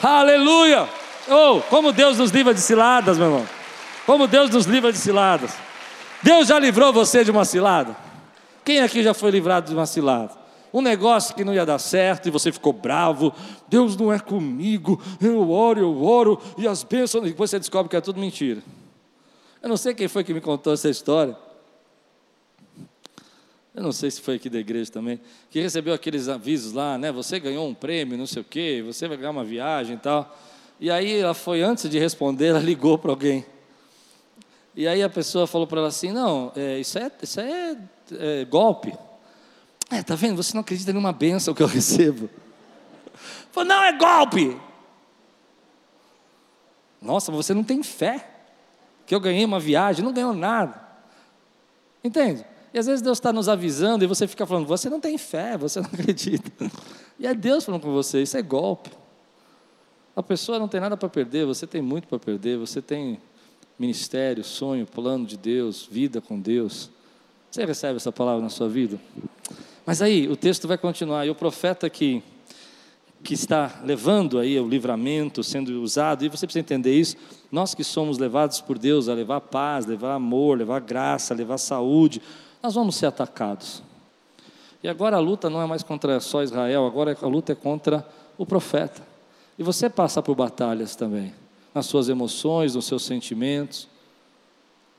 [0.03, 1.00] Aleluia.
[1.29, 3.47] Oh, como Deus nos livra de ciladas, meu irmão.
[4.05, 5.53] Como Deus nos livra de ciladas.
[6.23, 7.95] Deus já livrou você de uma cilada?
[8.63, 10.39] Quem aqui já foi livrado de uma cilada?
[10.73, 13.33] Um negócio que não ia dar certo e você ficou bravo.
[13.67, 15.01] Deus não é comigo.
[15.19, 17.25] Eu oro, eu oro e as bênçãos.
[17.25, 18.61] E depois você descobre que é tudo mentira.
[19.61, 21.37] Eu não sei quem foi que me contou essa história.
[23.73, 27.09] Eu não sei se foi aqui da igreja também, que recebeu aqueles avisos lá, né?
[27.11, 30.37] Você ganhou um prêmio, não sei o quê, você vai ganhar uma viagem e tal.
[30.81, 33.45] E aí ela foi, antes de responder, ela ligou para alguém.
[34.75, 37.77] E aí a pessoa falou para ela assim: Não, é, isso, é, isso é,
[38.13, 38.91] é golpe.
[39.91, 40.41] É, tá vendo?
[40.41, 42.29] Você não acredita numa benção que eu recebo.
[43.51, 44.59] Falou, não, é golpe.
[47.01, 48.27] Nossa, você não tem fé.
[49.05, 50.81] Que eu ganhei uma viagem, não ganhou nada.
[52.01, 52.45] Entende?
[52.73, 55.57] E às vezes Deus está nos avisando e você fica falando, você não tem fé,
[55.57, 56.71] você não acredita.
[57.19, 59.00] E é Deus falando com você, isso é golpe.
[60.13, 63.17] A pessoa não tem nada para perder, você tem muito para perder, você tem
[63.79, 66.89] ministério, sonho, plano de Deus, vida com Deus.
[67.49, 68.99] Você recebe essa palavra na sua vida?
[69.85, 72.21] Mas aí, o texto vai continuar, e o profeta que,
[73.23, 77.15] que está levando aí o livramento, sendo usado, e você precisa entender isso,
[77.49, 82.21] nós que somos levados por Deus a levar paz, levar amor, levar graça, levar saúde,
[82.61, 83.81] nós vamos ser atacados.
[84.83, 88.05] E agora a luta não é mais contra só Israel, agora a luta é contra
[88.37, 89.10] o profeta.
[89.61, 91.35] E você passa por batalhas também,
[91.71, 93.87] nas suas emoções, nos seus sentimentos.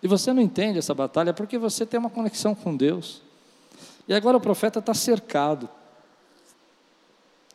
[0.01, 3.22] E você não entende essa batalha porque você tem uma conexão com Deus.
[4.07, 5.68] E agora o profeta está cercado.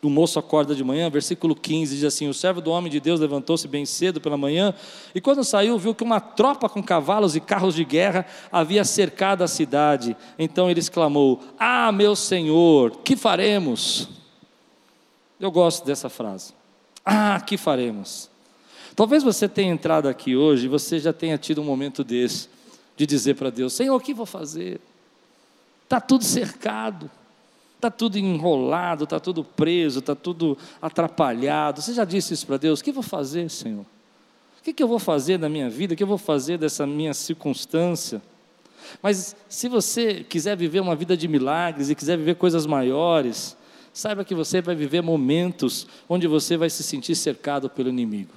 [0.04, 3.22] O moço acorda de manhã, versículo 15 diz assim: O servo do homem de Deus
[3.22, 4.74] levantou-se bem cedo pela manhã,
[5.16, 9.46] e quando saiu, viu que uma tropa com cavalos e carros de guerra havia cercado
[9.46, 10.14] a cidade.
[10.38, 14.10] Então ele exclamou: Ah, meu senhor, que faremos?
[15.40, 16.57] Eu gosto dessa frase.
[17.10, 18.30] Ah, que faremos?
[18.94, 22.50] Talvez você tenha entrado aqui hoje e você já tenha tido um momento desse,
[22.98, 24.82] de dizer para Deus: Senhor, o que vou fazer?
[25.86, 27.10] Está tudo cercado.
[27.78, 31.82] Está tudo enrolado, está tudo preso, está tudo atrapalhado.
[31.82, 32.82] Você já disse isso para Deus?
[32.82, 33.86] O que vou fazer, Senhor?
[34.60, 35.94] O que, que eu vou fazer da minha vida?
[35.94, 38.22] O que eu vou fazer dessa minha circunstância?
[39.02, 43.56] Mas se você quiser viver uma vida de milagres e quiser viver coisas maiores,
[43.98, 48.32] saiba que você vai viver momentos onde você vai se sentir cercado pelo inimigo.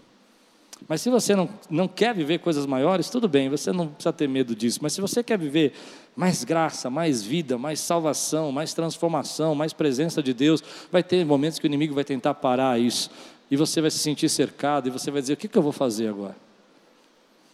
[0.88, 4.26] Mas se você não, não quer viver coisas maiores, tudo bem, você não precisa ter
[4.26, 4.78] medo disso.
[4.80, 5.74] Mas se você quer viver
[6.16, 11.58] mais graça, mais vida, mais salvação, mais transformação, mais presença de Deus, vai ter momentos
[11.58, 13.10] que o inimigo vai tentar parar isso.
[13.50, 15.72] E você vai se sentir cercado e você vai dizer: o que, que eu vou
[15.72, 16.36] fazer agora?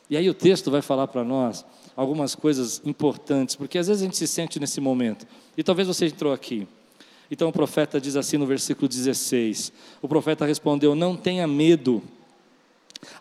[0.09, 1.64] E aí o texto vai falar para nós
[1.97, 5.27] algumas coisas importantes, porque às vezes a gente se sente nesse momento.
[5.57, 6.69] E talvez você entrou aqui.
[7.30, 12.02] Então o profeta diz assim no versículo 16: O profeta respondeu: Não tenha medo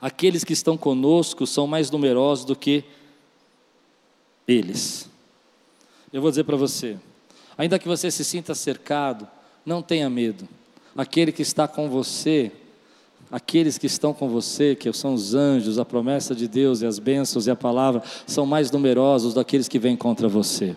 [0.01, 2.83] Aqueles que estão conosco são mais numerosos do que
[4.47, 5.09] eles.
[6.11, 6.97] Eu vou dizer para você,
[7.57, 9.27] ainda que você se sinta cercado,
[9.65, 10.47] não tenha medo.
[10.95, 12.51] Aquele que está com você,
[13.29, 16.99] aqueles que estão com você, que são os anjos, a promessa de Deus e as
[16.99, 20.75] bênçãos e a palavra, são mais numerosos do que aqueles que vêm contra você.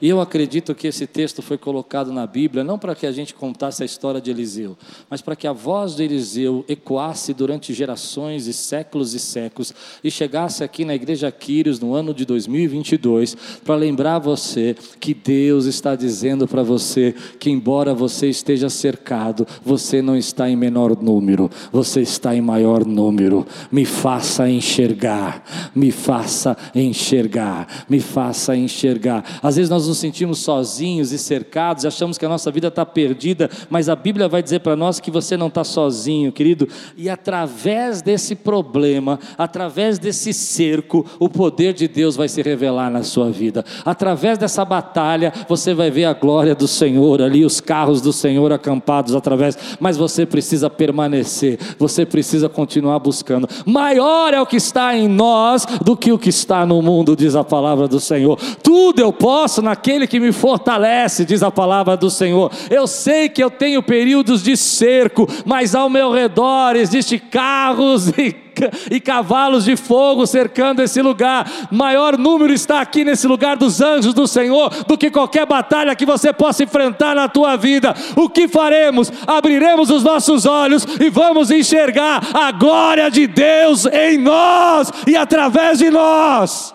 [0.00, 3.34] E eu acredito que esse texto foi colocado na Bíblia não para que a gente
[3.34, 4.76] contasse a história de Eliseu,
[5.10, 10.10] mas para que a voz de Eliseu ecoasse durante gerações e séculos e séculos e
[10.10, 15.96] chegasse aqui na igreja Quírios no ano de 2022 para lembrar você que Deus está
[15.96, 22.02] dizendo para você que embora você esteja cercado, você não está em menor número, você
[22.02, 23.46] está em maior número.
[23.70, 25.42] Me faça enxergar,
[25.74, 29.24] me faça enxergar, me faça enxergar.
[29.42, 33.50] Às vezes nós nos sentimos sozinhos e cercados, achamos que a nossa vida está perdida,
[33.68, 38.02] mas a Bíblia vai dizer para nós que você não está sozinho, querido, e através
[38.02, 43.64] desse problema, através desse cerco, o poder de Deus vai se revelar na sua vida.
[43.84, 48.52] Através dessa batalha, você vai ver a glória do Senhor ali, os carros do Senhor
[48.52, 53.48] acampados através, mas você precisa permanecer, você precisa continuar buscando.
[53.64, 57.34] Maior é o que está em nós do que o que está no mundo, diz
[57.34, 58.38] a palavra do Senhor.
[58.62, 62.50] Tudo eu posso na aquele que me fortalece, diz a palavra do Senhor.
[62.68, 68.48] Eu sei que eu tenho períodos de cerco, mas ao meu redor existem carros e
[68.90, 71.48] e cavalos de fogo cercando esse lugar.
[71.70, 76.04] Maior número está aqui nesse lugar dos anjos do Senhor do que qualquer batalha que
[76.04, 77.94] você possa enfrentar na tua vida.
[78.16, 79.12] O que faremos?
[79.28, 85.78] Abriremos os nossos olhos e vamos enxergar a glória de Deus em nós e através
[85.78, 86.74] de nós.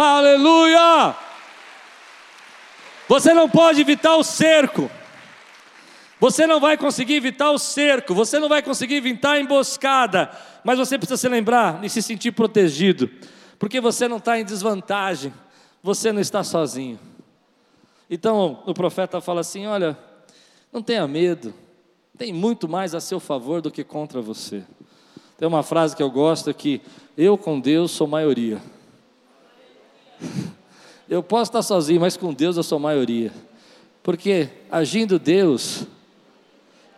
[0.00, 1.16] Aleluia!
[3.08, 4.88] Você não pode evitar o cerco.
[6.20, 10.30] Você não vai conseguir evitar o cerco, você não vai conseguir evitar a emboscada,
[10.64, 13.08] mas você precisa se lembrar e se sentir protegido,
[13.56, 15.32] porque você não está em desvantagem,
[15.80, 16.98] você não está sozinho.
[18.10, 19.96] Então o profeta fala assim: olha,
[20.72, 21.54] não tenha medo,
[22.16, 24.64] tem muito mais a seu favor do que contra você.
[25.36, 26.82] Tem uma frase que eu gosto que
[27.16, 28.60] eu com Deus sou maioria.
[31.08, 33.32] Eu posso estar sozinho, mas com Deus eu sou maioria.
[34.02, 35.86] Porque agindo Deus,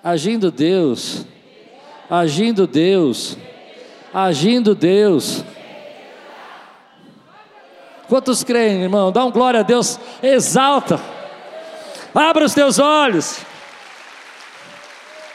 [0.03, 1.25] agindo Deus,
[2.09, 3.37] agindo Deus,
[4.12, 5.45] agindo Deus.
[8.09, 9.12] Quantos creem, irmão?
[9.12, 11.01] Dá um glória a Deus, exalta.
[12.12, 13.41] Abra os teus olhos.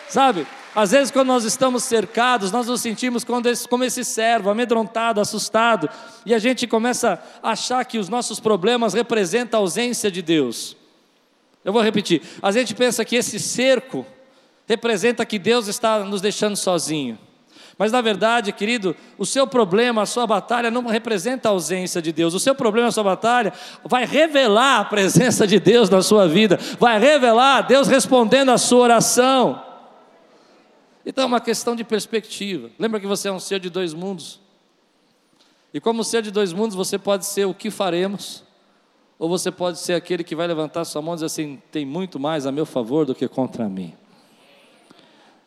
[0.10, 0.46] Sabe?
[0.76, 5.90] Às vezes, quando nós estamos cercados, nós nos sentimos como esse servo, amedrontado, assustado,
[6.26, 10.76] e a gente começa a achar que os nossos problemas representam a ausência de Deus.
[11.64, 14.06] Eu vou repetir: a gente pensa que esse cerco
[14.68, 17.18] representa que Deus está nos deixando sozinho.
[17.78, 22.12] Mas na verdade, querido, o seu problema, a sua batalha não representa a ausência de
[22.12, 22.34] Deus.
[22.34, 23.54] O seu problema, a sua batalha,
[23.84, 28.84] vai revelar a presença de Deus na sua vida, vai revelar Deus respondendo a sua
[28.84, 29.65] oração.
[31.06, 32.72] Então é uma questão de perspectiva.
[32.80, 34.40] Lembra que você é um ser de dois mundos?
[35.74, 38.44] E como ser de dois mundos, você pode ser o que faremos,
[39.20, 42.20] ou você pode ser aquele que vai levantar sua mão e dizer assim: tem muito
[42.20, 43.94] mais a meu favor do que contra mim.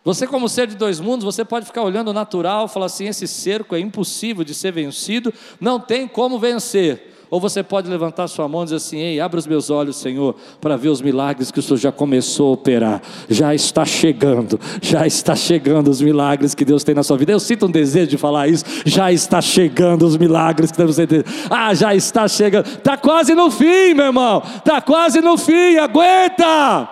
[0.05, 3.27] Você, como ser de dois mundos, você pode ficar olhando o natural falar assim: esse
[3.27, 7.18] cerco é impossível de ser vencido, não tem como vencer.
[7.31, 10.35] Ou você pode levantar sua mão e dizer assim: Ei, abra os meus olhos, Senhor,
[10.61, 13.03] para ver os milagres que o Senhor já começou a operar.
[13.29, 17.33] Já está chegando, já está chegando os milagres que Deus tem na sua vida.
[17.33, 18.65] Eu sinto um desejo de falar isso.
[18.87, 21.23] Já está chegando os milagres que você tem.
[21.51, 22.67] Ah, já está chegando.
[22.67, 24.43] Está quase no fim, meu irmão.
[24.57, 25.77] Está quase no fim.
[25.77, 26.89] Aguenta.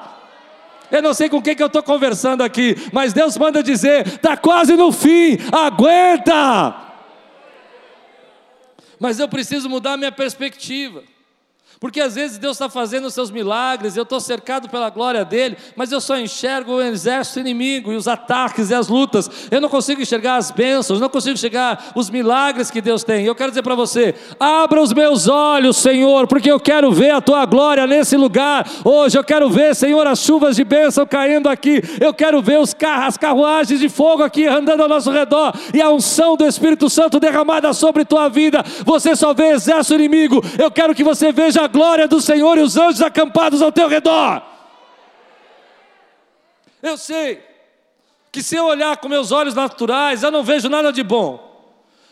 [0.91, 4.37] Eu não sei com quem que eu estou conversando aqui, mas Deus manda dizer: está
[4.37, 6.86] quase no fim, aguenta.
[8.99, 11.03] Mas eu preciso mudar minha perspectiva.
[11.79, 15.59] Porque às vezes Deus está fazendo os seus milagres, eu estou cercado pela glória dele,
[15.77, 19.31] mas eu só enxergo o exército inimigo e os ataques e as lutas.
[19.51, 23.27] Eu não consigo enxergar as bênçãos, não consigo enxergar os milagres que Deus tem.
[23.27, 27.21] Eu quero dizer para você: abra os meus olhos, Senhor, porque eu quero ver a
[27.21, 28.67] tua glória nesse lugar.
[28.83, 31.83] Hoje eu quero ver, Senhor, as chuvas de bênção caindo aqui.
[32.01, 35.83] Eu quero ver os carros, as carruagens de fogo aqui andando ao nosso redor e
[35.83, 38.65] a unção do Espírito Santo derramada sobre tua vida.
[38.85, 40.43] Você só vê exército inimigo.
[40.59, 43.89] Eu quero que você veja a glória do Senhor e os anjos acampados ao teu
[43.89, 44.41] redor.
[46.81, 47.43] Eu sei
[48.31, 51.45] que se eu olhar com meus olhos naturais, eu não vejo nada de bom.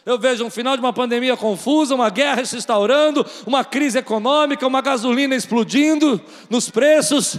[0.04, 4.66] Eu vejo um final de uma pandemia confusa, uma guerra se instaurando, uma crise econômica,
[4.66, 7.38] uma gasolina explodindo nos preços.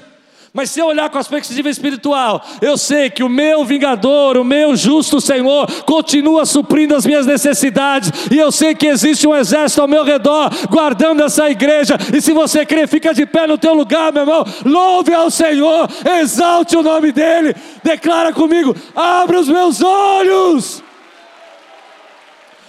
[0.55, 4.43] Mas se eu olhar com a perspectiva espiritual, eu sei que o meu vingador, o
[4.45, 9.81] meu justo Senhor, continua suprindo as minhas necessidades, e eu sei que existe um exército
[9.81, 11.97] ao meu redor, guardando essa igreja.
[12.15, 14.45] E se você crê, fica de pé no teu lugar, meu irmão.
[14.63, 15.89] Louve ao Senhor,
[16.21, 17.53] exalte o nome dEle,
[17.83, 20.81] declara comigo: abra os meus olhos.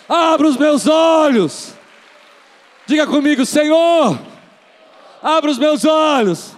[0.08, 1.72] Abra os meus olhos.
[2.84, 4.18] Diga comigo, Senhor,
[5.22, 6.55] abra os meus olhos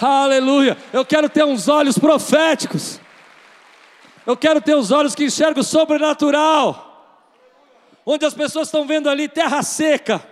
[0.00, 0.76] Aleluia.
[0.92, 3.00] Eu quero ter uns olhos proféticos.
[4.26, 6.84] Eu quero ter os olhos que enxergam o sobrenatural.
[8.04, 10.22] Onde as pessoas estão vendo ali terra seca,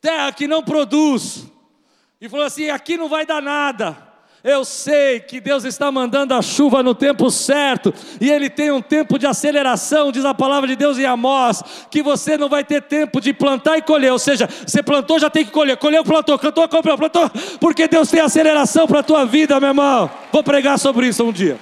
[0.00, 1.46] terra que não produz.
[2.20, 4.11] E falou assim: aqui não vai dar nada.
[4.44, 8.82] Eu sei que Deus está mandando a chuva no tempo certo, e Ele tem um
[8.82, 12.82] tempo de aceleração, diz a palavra de Deus em Amós, que você não vai ter
[12.82, 16.36] tempo de plantar e colher, ou seja, você plantou, já tem que colher, colheu, plantou,
[16.40, 17.30] cantou, comprou, plantou,
[17.60, 20.10] porque Deus tem aceleração para a tua vida, meu irmão.
[20.32, 21.56] Vou pregar sobre isso um dia.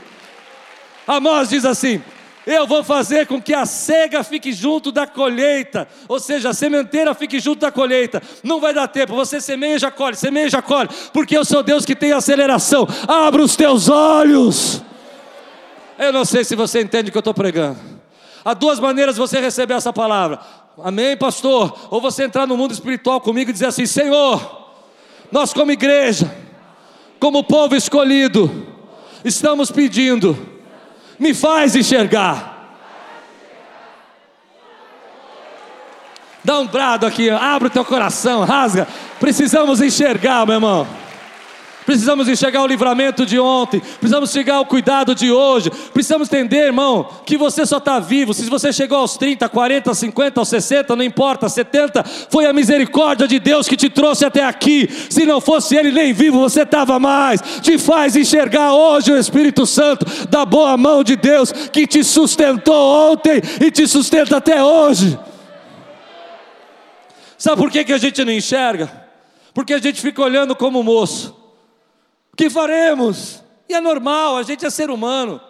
[1.07, 2.01] Amós diz assim:
[2.47, 7.15] eu vou fazer com que a cega fique junto da colheita, ou seja, a sementeira
[7.15, 8.23] fique junto da colheita.
[8.43, 11.45] Não vai dar tempo, você semeia e já colhe, semeia e já colhe, porque eu
[11.45, 12.89] sou Deus que tem aceleração.
[13.07, 14.83] Abra os teus olhos.
[15.99, 17.79] Eu não sei se você entende o que eu estou pregando.
[18.43, 20.41] Há duas maneiras de você receber essa palavra.
[20.83, 21.89] Amém, pastor?
[21.91, 24.73] Ou você entrar no mundo espiritual comigo e dizer assim: Senhor,
[25.31, 26.35] nós como igreja,
[27.19, 28.67] como povo escolhido,
[29.23, 30.60] estamos pedindo
[31.21, 32.59] me faz enxergar.
[36.43, 38.89] Dá um brado aqui, abre o teu coração, rasga.
[39.21, 40.89] Precisamos enxergar, meu irmão.
[41.91, 47.09] Precisamos enxergar o livramento de ontem, precisamos chegar o cuidado de hoje, precisamos entender, irmão,
[47.27, 48.33] que você só está vivo.
[48.33, 53.27] Se você chegou aos 30, 40, 50, aos 60, não importa, 70, foi a misericórdia
[53.27, 54.89] de Deus que te trouxe até aqui.
[55.11, 57.41] Se não fosse Ele nem vivo, você estava mais.
[57.61, 63.11] Te faz enxergar hoje o Espírito Santo da boa mão de Deus que te sustentou
[63.11, 65.19] ontem e te sustenta até hoje.
[67.37, 68.89] Sabe por que, que a gente não enxerga?
[69.53, 71.40] Porque a gente fica olhando como moço
[72.37, 73.43] que faremos?
[73.69, 75.41] E é normal, a gente é ser humano.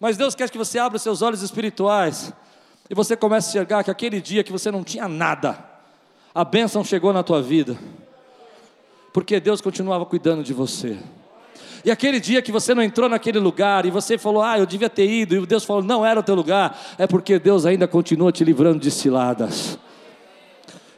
[0.00, 2.32] Mas Deus quer que você abra os seus olhos espirituais
[2.90, 5.58] e você comece a enxergar que aquele dia que você não tinha nada,
[6.34, 7.78] a bênção chegou na tua vida,
[9.12, 10.98] porque Deus continuava cuidando de você.
[11.84, 14.88] E aquele dia que você não entrou naquele lugar e você falou, ah, eu devia
[14.88, 18.32] ter ido, e Deus falou, não era o teu lugar, é porque Deus ainda continua
[18.32, 19.78] te livrando de ciladas.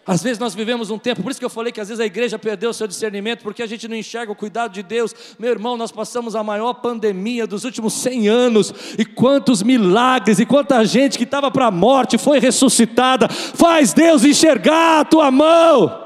[0.06, 2.06] Às vezes nós vivemos um tempo, por isso que eu falei que às vezes a
[2.06, 5.12] igreja perdeu o seu discernimento, porque a gente não enxerga o cuidado de Deus.
[5.36, 10.46] Meu irmão, nós passamos a maior pandemia dos últimos 100 anos, e quantos milagres, e
[10.46, 13.28] quanta gente que estava para a morte foi ressuscitada.
[13.28, 16.04] Faz Deus enxergar a tua mão.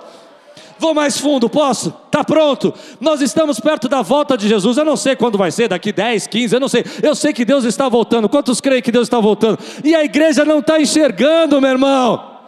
[0.78, 1.94] Vou mais fundo, posso?
[2.06, 2.72] Está pronto.
[2.98, 4.78] Nós estamos perto da volta de Jesus.
[4.78, 6.82] Eu não sei quando vai ser, daqui 10, 15, eu não sei.
[7.02, 8.30] Eu sei que Deus está voltando.
[8.30, 9.58] Quantos creem que Deus está voltando?
[9.84, 12.39] E a igreja não está enxergando, meu irmão.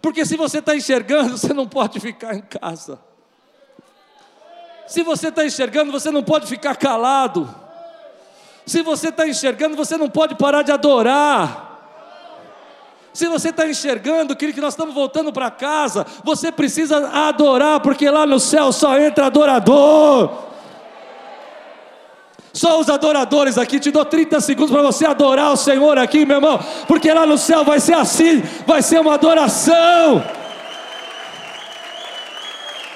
[0.00, 2.98] Porque se você está enxergando, você não pode ficar em casa.
[4.86, 7.48] Se você está enxergando, você não pode ficar calado.
[8.66, 11.68] Se você está enxergando, você não pode parar de adorar.
[13.12, 18.24] Se você está enxergando que nós estamos voltando para casa, você precisa adorar, porque lá
[18.24, 20.49] no céu só entra adorador.
[22.52, 26.38] Só os adoradores aqui, te dou 30 segundos para você adorar o Senhor aqui, meu
[26.38, 30.22] irmão, porque lá no céu vai ser assim, vai ser uma adoração.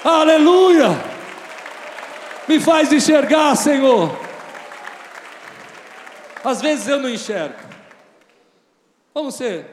[0.03, 0.89] Aleluia!
[2.47, 4.11] Me faz enxergar, Senhor.
[6.43, 7.57] Às vezes eu não enxergo.
[9.13, 9.65] Vamos ser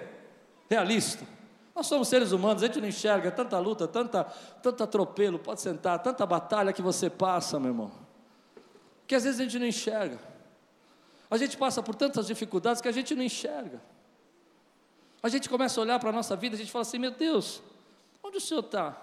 [0.71, 1.27] realistas.
[1.75, 4.25] Nós somos seres humanos, a gente não enxerga tanta luta, tanta,
[4.63, 8.02] tanta atropelo, pode sentar, tanta batalha que você passa, meu irmão
[9.13, 10.19] que às vezes a gente não enxerga.
[11.31, 13.79] A gente passa por tantas dificuldades que a gente não enxerga.
[15.23, 17.63] A gente começa a olhar para a nossa vida, a gente fala assim: meu Deus,
[18.23, 18.97] onde o Senhor está?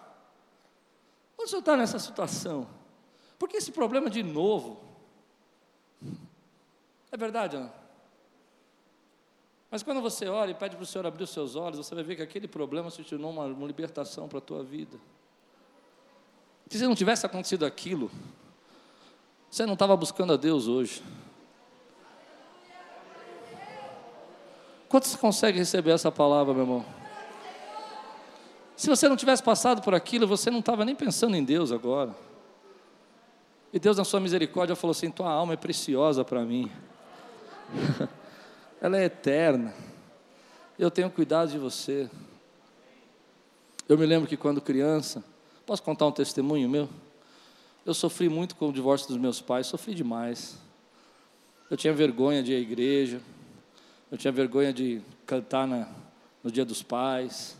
[1.37, 2.67] Onde o Senhor está nessa situação?
[3.37, 4.83] Por que esse problema de novo?
[7.11, 7.71] É verdade, Ana?
[9.69, 12.03] Mas quando você ora e pede para o Senhor abrir os seus olhos, você vai
[12.03, 14.97] ver que aquele problema se tornou uma, uma libertação para a tua vida.
[16.67, 18.09] Se não tivesse acontecido aquilo,
[19.49, 21.01] você não estava buscando a Deus hoje.
[24.87, 26.85] Quantos conseguem receber essa palavra, meu irmão?
[28.75, 32.15] Se você não tivesse passado por aquilo, você não estava nem pensando em Deus agora.
[33.73, 36.71] E Deus, na sua misericórdia, falou assim: Tua alma é preciosa para mim,
[38.81, 39.73] ela é eterna,
[40.77, 42.09] eu tenho cuidado de você.
[43.87, 45.23] Eu me lembro que quando criança,
[45.65, 46.89] posso contar um testemunho meu?
[47.89, 50.59] Eu sofri muito com o divórcio dos meus pais, sofri demais.
[51.71, 53.19] Eu tinha vergonha de ir à igreja,
[54.11, 55.89] eu tinha vergonha de cantar na,
[56.43, 57.57] no Dia dos Pais,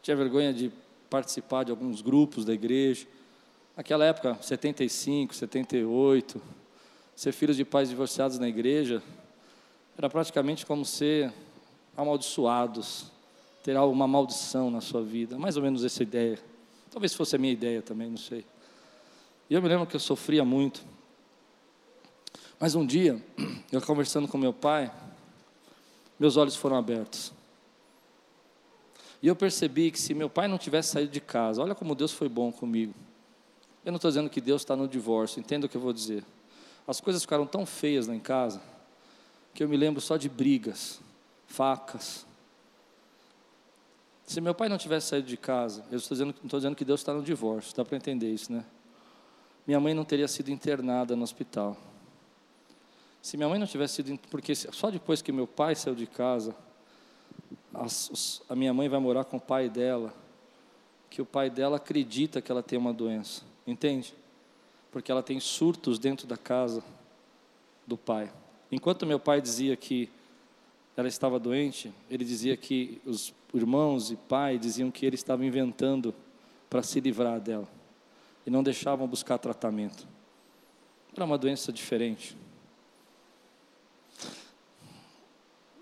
[0.00, 0.72] tinha vergonha de
[1.10, 3.06] participar de alguns grupos da igreja.
[3.76, 6.40] Naquela época, 75, 78,
[7.14, 9.02] ser filho de pais divorciados na igreja
[9.98, 11.30] era praticamente como ser
[11.94, 13.12] amaldiçoados,
[13.62, 16.38] ter uma maldição na sua vida, mais ou menos essa ideia.
[16.90, 18.46] Talvez fosse a minha ideia também, não sei.
[19.48, 20.82] E eu me lembro que eu sofria muito.
[22.60, 23.22] Mas um dia,
[23.72, 24.92] eu conversando com meu pai,
[26.18, 27.32] meus olhos foram abertos.
[29.22, 32.12] E eu percebi que se meu pai não tivesse saído de casa, olha como Deus
[32.12, 32.94] foi bom comigo.
[33.84, 36.24] Eu não estou dizendo que Deus está no divórcio, entenda o que eu vou dizer.
[36.86, 38.60] As coisas ficaram tão feias lá em casa,
[39.54, 41.00] que eu me lembro só de brigas,
[41.46, 42.26] facas.
[44.24, 46.84] Se meu pai não tivesse saído de casa, eu estou dizendo, não estou dizendo que
[46.84, 48.64] Deus está no divórcio, dá para entender isso, né?
[49.68, 51.76] Minha mãe não teria sido internada no hospital.
[53.20, 56.56] Se minha mãe não tivesse sido, porque só depois que meu pai saiu de casa,
[58.48, 60.14] a, minha mãe vai morar com o pai dela,
[61.10, 64.14] que o pai dela acredita que ela tem uma doença, entende?
[64.90, 66.82] Porque ela tem surtos dentro da casa
[67.86, 68.32] do pai.
[68.72, 70.08] Enquanto meu pai dizia que
[70.96, 76.14] ela estava doente, ele dizia que os irmãos e pai diziam que ele estava inventando
[76.70, 77.68] para se livrar dela
[78.48, 80.08] e não deixavam buscar tratamento.
[81.14, 82.34] Era uma doença diferente.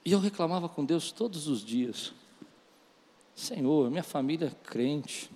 [0.05, 2.13] E eu reclamava com Deus todos os dias:
[3.37, 5.31] Senhor, minha família é crente,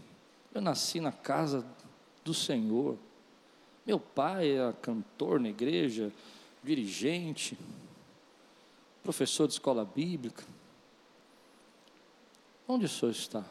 [0.52, 1.64] eu nasci na casa
[2.24, 2.98] do Senhor,
[3.86, 6.12] meu pai é cantor na igreja,
[6.64, 7.56] dirigente,
[9.04, 10.42] professor de escola bíblica.
[12.66, 13.44] Onde o Senhor está?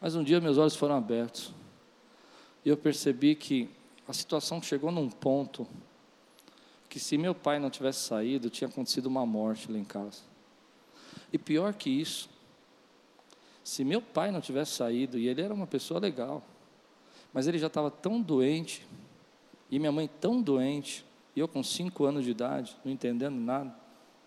[0.00, 1.52] Mas um dia meus olhos foram abertos
[2.64, 3.70] e eu percebi que
[4.08, 5.66] a situação chegou num ponto
[6.88, 10.22] que se meu pai não tivesse saído, tinha acontecido uma morte lá em casa.
[11.32, 12.28] E pior que isso,
[13.62, 16.42] se meu pai não tivesse saído, e ele era uma pessoa legal,
[17.32, 18.86] mas ele já estava tão doente,
[19.70, 23.74] e minha mãe tão doente, e eu com cinco anos de idade, não entendendo nada,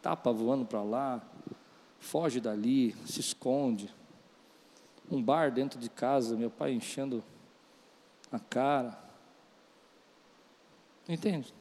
[0.01, 1.21] tapa voando para lá,
[1.97, 3.93] foge dali, se esconde,
[5.09, 7.23] um bar dentro de casa, meu pai enchendo
[8.31, 8.97] a cara.
[11.07, 11.53] Entende?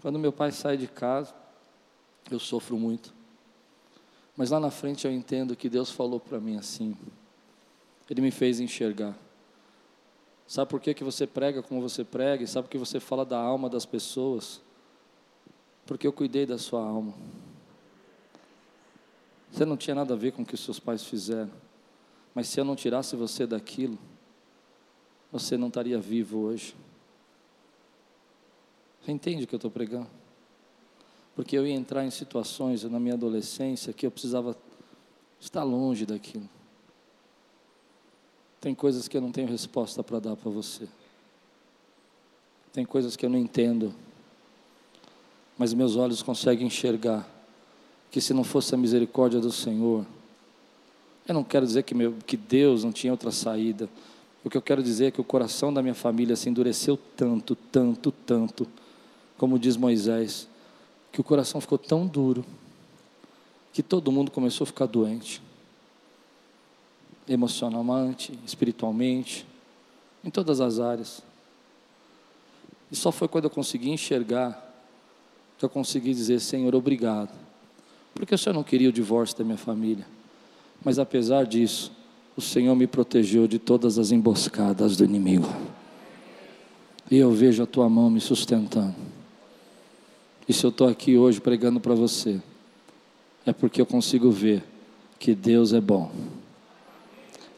[0.00, 1.34] Quando meu pai sai de casa,
[2.30, 3.14] eu sofro muito.
[4.36, 6.96] Mas lá na frente eu entendo que Deus falou para mim assim.
[8.08, 9.16] Ele me fez enxergar.
[10.46, 12.42] Sabe por que, que você prega como você prega?
[12.42, 14.60] E sabe por que você fala da alma das pessoas?
[15.84, 17.12] Porque eu cuidei da sua alma.
[19.52, 21.50] Você não tinha nada a ver com o que seus pais fizeram.
[22.38, 23.98] Mas se eu não tirasse você daquilo,
[25.32, 26.72] você não estaria vivo hoje.
[29.02, 30.06] Você entende o que eu estou pregando?
[31.34, 34.56] Porque eu ia entrar em situações na minha adolescência que eu precisava
[35.40, 36.48] estar longe daquilo.
[38.60, 40.86] Tem coisas que eu não tenho resposta para dar para você.
[42.72, 43.92] Tem coisas que eu não entendo.
[45.58, 47.28] Mas meus olhos conseguem enxergar
[48.12, 50.06] que se não fosse a misericórdia do Senhor,
[51.28, 53.88] eu não quero dizer que, meu, que Deus não tinha outra saída.
[54.42, 57.54] O que eu quero dizer é que o coração da minha família se endureceu tanto,
[57.54, 58.66] tanto, tanto,
[59.36, 60.48] como diz Moisés,
[61.12, 62.44] que o coração ficou tão duro
[63.74, 65.42] que todo mundo começou a ficar doente,
[67.28, 69.46] emocionalmente, espiritualmente,
[70.24, 71.22] em todas as áreas.
[72.90, 74.64] E só foi quando eu consegui enxergar
[75.58, 77.32] que eu consegui dizer: Senhor, obrigado,
[78.14, 80.06] porque o Senhor não queria o divórcio da minha família,
[80.84, 81.92] mas apesar disso,
[82.36, 85.48] o Senhor me protegeu de todas as emboscadas do inimigo.
[87.10, 88.94] E eu vejo a tua mão me sustentando.
[90.48, 92.40] E se eu estou aqui hoje pregando para você,
[93.44, 94.62] é porque eu consigo ver
[95.18, 96.10] que Deus é bom,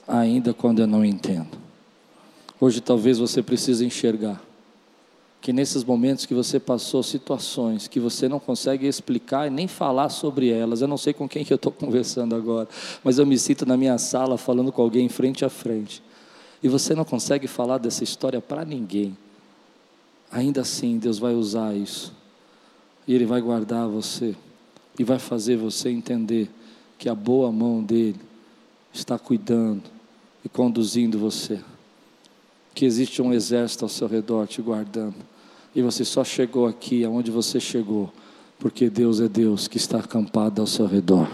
[0.08, 1.58] ainda quando eu não entendo.
[2.60, 4.40] Hoje talvez você precise enxergar
[5.40, 10.10] que nesses momentos que você passou situações que você não consegue explicar e nem falar
[10.10, 12.68] sobre elas, eu não sei com quem que eu estou conversando agora,
[13.02, 16.02] mas eu me sinto na minha sala falando com alguém frente a frente,
[16.62, 19.16] e você não consegue falar dessa história para ninguém,
[20.30, 22.12] ainda assim Deus vai usar isso
[23.06, 24.36] e Ele vai guardar você
[24.98, 26.50] e vai fazer você entender
[26.98, 28.20] que a boa mão dele
[28.92, 29.82] está cuidando
[30.44, 31.60] e conduzindo você.
[32.74, 35.16] Que existe um exército ao seu redor te guardando.
[35.74, 38.12] E você só chegou aqui aonde você chegou,
[38.58, 41.28] porque Deus é Deus que está acampado ao seu redor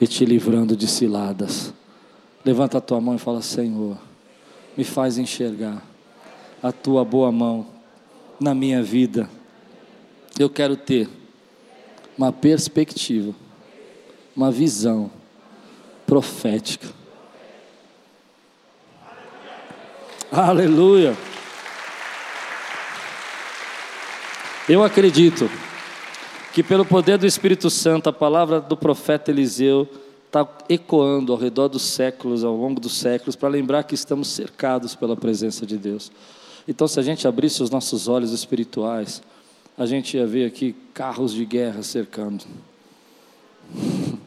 [0.00, 1.72] e te livrando de ciladas.
[2.44, 3.98] Levanta a tua mão e fala: Senhor,
[4.76, 5.82] me faz enxergar
[6.62, 7.66] a tua boa mão
[8.40, 9.28] na minha vida
[10.38, 11.08] eu quero ter
[12.18, 13.34] uma perspectiva,
[14.34, 15.10] uma visão
[16.06, 16.88] profética.
[20.30, 21.16] Aleluia.
[24.66, 25.50] Eu acredito
[26.54, 29.86] que pelo poder do Espírito Santo, a palavra do profeta Eliseu
[30.26, 34.94] está ecoando ao redor dos séculos, ao longo dos séculos, para lembrar que estamos cercados
[34.94, 36.10] pela presença de Deus.
[36.66, 39.22] Então, se a gente abrisse os nossos olhos espirituais,
[39.76, 42.44] a gente ia ver aqui carros de guerra cercando.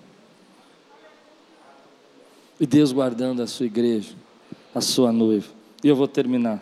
[2.60, 4.16] E Deus guardando a sua igreja,
[4.74, 5.46] a sua noiva.
[5.84, 6.60] E eu vou terminar.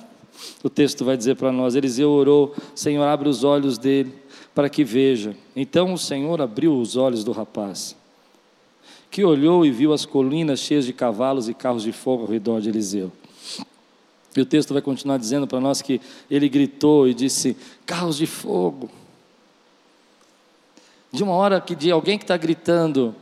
[0.64, 4.14] O texto vai dizer para nós: Eliseu orou, Senhor, abre os olhos dele
[4.54, 5.36] para que veja.
[5.56, 7.96] Então o Senhor abriu os olhos do rapaz,
[9.12, 12.62] que olhou e viu as colinas cheias de cavalos e carros de fogo ao redor
[12.62, 13.12] de Eliseu.
[14.36, 17.56] E o texto vai continuar dizendo para nós que ele gritou e disse:
[17.86, 18.90] carros de fogo.
[21.12, 23.16] De uma hora que de alguém que está gritando,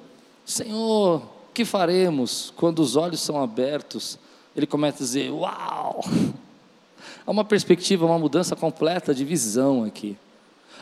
[0.45, 1.21] Senhor,
[1.53, 2.51] que faremos?
[2.55, 4.17] Quando os olhos são abertos,
[4.55, 6.03] ele começa a dizer: Uau!
[7.25, 10.17] Há uma perspectiva, uma mudança completa de visão aqui.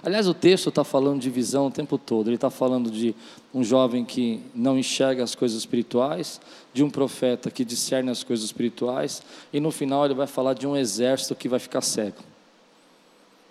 [0.04, 2.28] Aliás, o texto está falando de visão o tempo todo.
[2.28, 3.14] Ele está falando de
[3.54, 6.42] um jovem que não enxerga as coisas espirituais,
[6.74, 9.22] de um profeta que discerne as coisas espirituais,
[9.54, 12.18] e no final ele vai falar de um exército que vai ficar cego.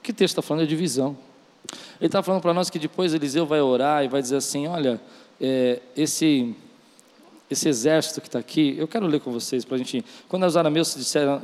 [0.01, 1.17] O que o texto está falando é de visão.
[2.01, 5.01] Ele está falando para nós que depois Eliseu vai orar e vai dizer assim: olha,
[5.41, 6.57] é, esse
[7.51, 10.05] esse exército que está aqui, eu quero ler com vocês para a gente.
[10.29, 11.43] Quando os arameus disseram,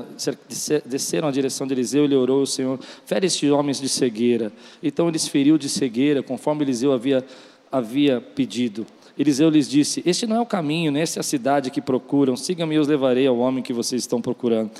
[0.84, 4.52] desceram a direção de Eliseu, ele orou ao Senhor: fere estes homens de cegueira.
[4.82, 7.24] Então eles feriu de cegueira, conforme Eliseu havia,
[7.72, 8.86] havia pedido.
[9.18, 12.36] Eliseu lhes disse: Este não é o caminho, nem esta é a cidade que procuram.
[12.36, 14.70] Siga-me e os levarei ao homem que vocês estão procurando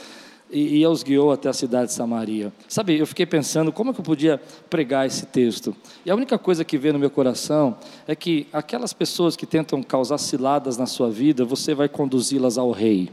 [0.51, 2.53] e, e os guiou até a cidade de Samaria.
[2.69, 4.41] Sabe, eu fiquei pensando como é que eu podia
[4.71, 5.75] pregar esse texto.
[6.05, 7.77] E a única coisa que veio no meu coração
[8.07, 12.71] é que aquelas pessoas que tentam causar ciladas na sua vida, você vai conduzi-las ao
[12.71, 13.11] rei.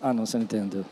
[0.00, 0.84] Ah, não, você não entendeu.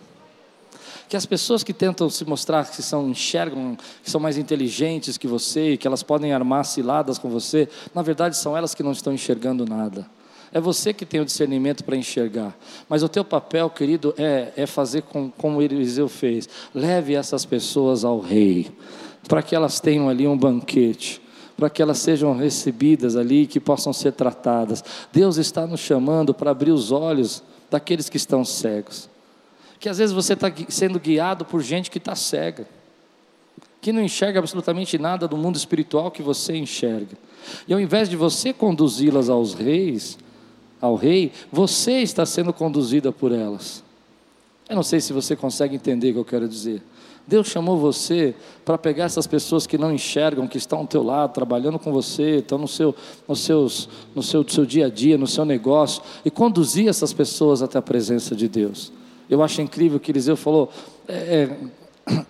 [1.08, 5.28] Que as pessoas que tentam se mostrar que são enxergam, que são mais inteligentes que
[5.28, 9.12] você, que elas podem armar ciladas com você, na verdade são elas que não estão
[9.12, 10.06] enxergando nada.
[10.54, 12.56] É você que tem o discernimento para enxergar.
[12.88, 16.48] Mas o teu papel, querido, é, é fazer com, como Eliseu fez.
[16.72, 18.70] Leve essas pessoas ao rei,
[19.28, 21.20] para que elas tenham ali um banquete
[21.56, 24.82] para que elas sejam recebidas ali, que possam ser tratadas.
[25.12, 29.08] Deus está nos chamando para abrir os olhos daqueles que estão cegos.
[29.78, 32.66] Que às vezes você está sendo guiado por gente que está cega,
[33.80, 37.16] que não enxerga absolutamente nada do mundo espiritual que você enxerga.
[37.68, 40.18] E ao invés de você conduzi-las aos reis,
[40.80, 43.82] ao rei, você está sendo conduzida por elas.
[44.68, 46.82] Eu não sei se você consegue entender o que eu quero dizer.
[47.26, 51.32] Deus chamou você para pegar essas pessoas que não enxergam, que estão ao teu lado,
[51.32, 52.94] trabalhando com você, estão no seu,
[53.26, 57.62] no seus, no seu, seu dia a dia, no seu negócio, e conduzir essas pessoas
[57.62, 58.92] até a presença de Deus.
[59.28, 60.70] Eu acho incrível que Eliseu falou:
[61.08, 61.48] é,
[62.08, 62.24] é,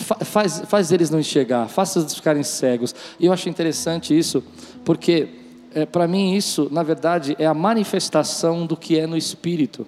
[0.24, 2.92] faz, faz eles não enxergar, faça eles ficarem cegos.
[3.20, 4.42] E eu acho interessante isso,
[4.84, 5.28] porque
[5.74, 9.86] é, para mim isso, na verdade, é a manifestação do que é no espírito.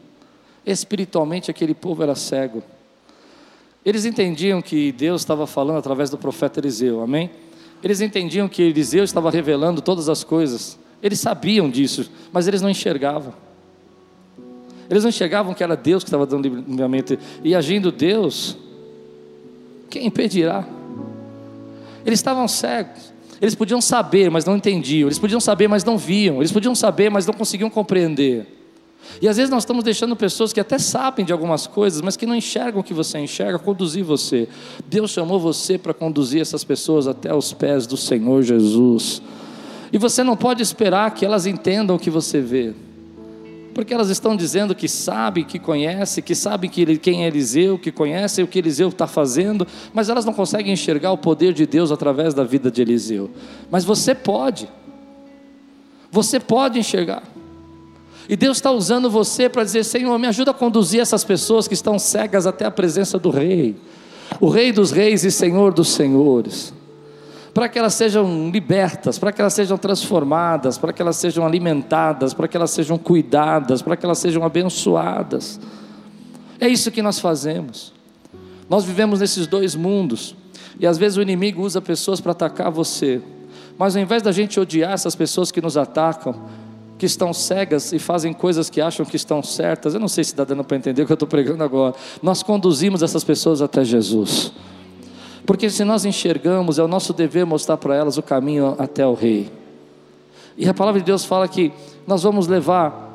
[0.65, 2.63] Espiritualmente, aquele povo era cego.
[3.85, 7.31] Eles entendiam que Deus estava falando através do profeta Eliseu, amém?
[7.83, 10.79] Eles entendiam que Eliseu estava revelando todas as coisas.
[11.03, 13.35] Eles sabiam disso, mas eles não enxergavam.
[14.89, 17.19] Eles não enxergavam que era Deus que estava dando livramento.
[17.43, 18.57] E agindo Deus,
[19.91, 20.65] quem impedirá?
[22.07, 23.12] Eles estavam cegos.
[23.43, 25.09] Eles podiam saber, mas não entendiam.
[25.09, 26.37] Eles podiam saber, mas não viam.
[26.37, 28.47] Eles podiam saber, mas não conseguiam compreender.
[29.21, 32.25] E às vezes nós estamos deixando pessoas que até sabem de algumas coisas, mas que
[32.25, 34.49] não enxergam o que você enxerga, conduzir você.
[34.87, 39.21] Deus chamou você para conduzir essas pessoas até os pés do Senhor Jesus.
[39.93, 42.73] E você não pode esperar que elas entendam o que você vê.
[43.75, 47.91] Porque elas estão dizendo que sabem, que conhecem, que sabem que quem é Eliseu, que
[47.91, 51.91] conhecem o que Eliseu está fazendo, mas elas não conseguem enxergar o poder de Deus
[51.91, 53.31] através da vida de Eliseu.
[53.71, 54.69] Mas você pode.
[56.11, 57.23] Você pode enxergar.
[58.29, 61.75] E Deus está usando você para dizer: Senhor, me ajuda a conduzir essas pessoas que
[61.75, 63.75] estão cegas até a presença do Rei,
[64.41, 66.73] o Rei dos Reis e Senhor dos Senhores,
[67.55, 72.33] para que elas sejam libertas, para que elas sejam transformadas, para que elas sejam alimentadas,
[72.33, 75.61] para que elas sejam cuidadas, para que elas sejam abençoadas.
[76.59, 77.93] É isso que nós fazemos.
[78.71, 80.35] Nós vivemos nesses dois mundos,
[80.81, 83.21] e às vezes o inimigo usa pessoas para atacar você,
[83.77, 86.35] mas ao invés da gente odiar essas pessoas que nos atacam,
[87.03, 89.93] que estão cegas e fazem coisas que acham que estão certas.
[89.93, 91.97] Eu não sei se está dando para entender o que eu estou pregando agora.
[92.23, 94.53] Nós conduzimos essas pessoas até Jesus.
[95.45, 99.15] Porque se nós enxergamos, é o nosso dever mostrar para elas o caminho até o
[99.15, 99.51] Rei.
[100.57, 101.73] E a palavra de Deus fala que
[102.07, 103.11] nós vamos levar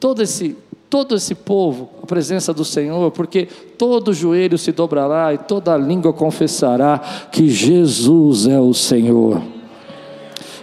[0.00, 0.56] todo esse,
[0.90, 3.46] todo esse povo à presença do Senhor, porque
[3.78, 6.98] todo joelho se dobrará e toda língua confessará
[7.30, 9.42] que Jesus é o Senhor.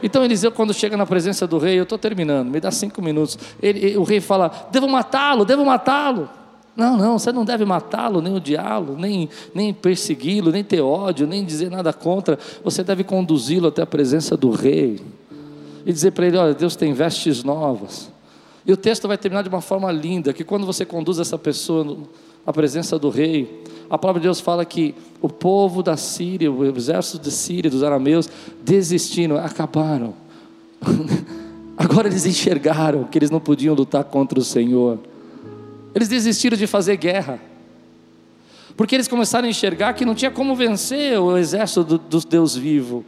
[0.02, 3.38] Então Eliseu, quando chega na presença do rei, eu estou terminando, me dá cinco minutos.
[3.62, 6.30] Ele, o rei fala: devo matá-lo, devo matá-lo.
[6.80, 11.44] Não, não, você não deve matá-lo, nem odiá-lo, nem, nem persegui-lo, nem ter ódio, nem
[11.44, 12.40] dizer nada contra.
[12.64, 15.02] Você deve conduzi-lo até a presença do rei
[15.86, 18.10] e dizer para ele: Olha, Deus tem vestes novas.
[18.66, 21.98] E o texto vai terminar de uma forma linda: que quando você conduz essa pessoa
[22.48, 26.64] à presença do rei, a palavra de Deus fala que o povo da Síria, o
[26.66, 28.30] exército de Síria, dos arameus,
[28.64, 30.14] desistiram, acabaram.
[31.76, 34.98] Agora eles enxergaram que eles não podiam lutar contra o Senhor.
[36.00, 37.42] Eles desistiram de fazer guerra.
[38.78, 42.56] Porque eles começaram a enxergar que não tinha como vencer o exército do, do Deus
[42.56, 43.04] vivo.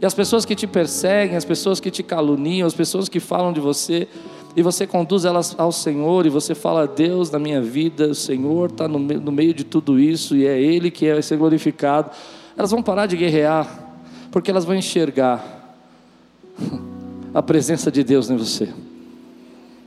[0.00, 3.52] E as pessoas que te perseguem, as pessoas que te caluniam, as pessoas que falam
[3.52, 4.06] de você,
[4.54, 8.70] e você conduz elas ao Senhor, e você fala, Deus na minha vida, o Senhor
[8.70, 12.12] está no, no meio de tudo isso, e é Ele que vai ser glorificado.
[12.56, 13.66] Elas vão parar de guerrear,
[14.30, 15.74] porque elas vão enxergar
[17.34, 18.68] a presença de Deus em você.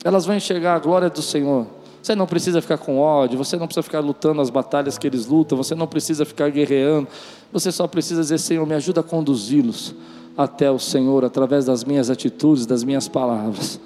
[0.03, 1.79] Elas vão enxergar a glória do Senhor.
[2.01, 5.27] Você não precisa ficar com ódio, você não precisa ficar lutando as batalhas que eles
[5.27, 7.07] lutam, você não precisa ficar guerreando,
[7.53, 9.93] você só precisa dizer: Senhor, me ajuda a conduzi-los
[10.37, 13.79] até o Senhor através das minhas atitudes, das minhas palavras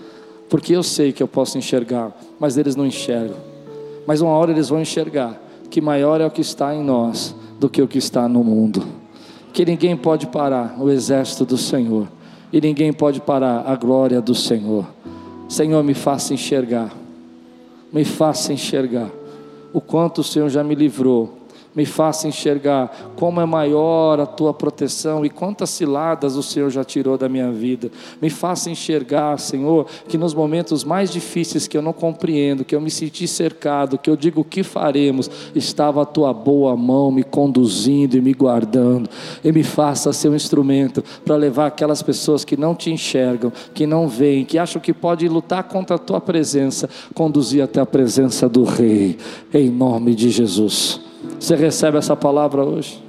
[0.50, 3.38] porque eu sei que eu posso enxergar, mas eles não enxergam.
[4.06, 7.70] Mas uma hora eles vão enxergar que maior é o que está em nós do
[7.70, 8.86] que o que está no mundo.
[9.52, 12.08] Que ninguém pode parar o exército do Senhor,
[12.54, 14.86] e ninguém pode parar a glória do Senhor.
[15.50, 16.94] Senhor, me faça enxergar,
[17.96, 19.10] me faça enxergar.
[19.72, 21.45] O quanto o Senhor já me livrou
[21.76, 26.84] me faça enxergar como é maior a tua proteção e quantas ciladas o Senhor já
[26.84, 27.92] tirou da minha vida.
[28.22, 32.80] Me faça enxergar, Senhor, que nos momentos mais difíceis que eu não compreendo, que eu
[32.80, 37.24] me senti cercado, que eu digo o que faremos, estava a tua boa mão me
[37.24, 39.10] conduzindo e me guardando.
[39.44, 43.86] E me faça ser um instrumento para levar aquelas pessoas que não te enxergam, que
[43.86, 48.48] não veem, que acham que pode lutar contra a tua presença, conduzir até a presença
[48.48, 49.18] do Rei,
[49.54, 51.05] em nome de Jesus.
[51.46, 53.00] Você recebe essa palavra hoje?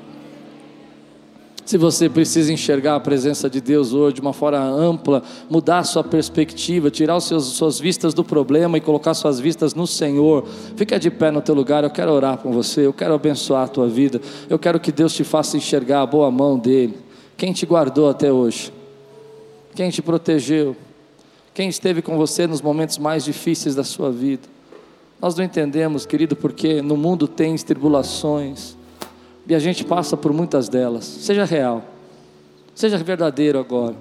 [1.65, 6.05] Se você precisa enxergar a presença de Deus hoje de uma forma ampla, mudar sua
[6.05, 11.11] perspectiva, tirar seus, suas vistas do problema e colocar suas vistas no Senhor, fica de
[11.11, 11.83] pé no teu lugar.
[11.83, 14.21] Eu quero orar com você, eu quero abençoar a tua vida,
[14.51, 16.95] eu quero que Deus te faça enxergar a boa mão dele.
[17.39, 18.71] Quem te guardou até hoje?
[19.75, 20.77] Quem te protegeu?
[21.55, 24.56] Quem esteve com você nos momentos mais difíceis da sua vida?
[25.21, 28.77] Nós não entendemos, querido, porque no mundo tem tribulações
[29.49, 31.05] e a gente passa por muitas delas.
[31.05, 31.83] Seja real,
[32.75, 33.95] seja verdadeiro agora.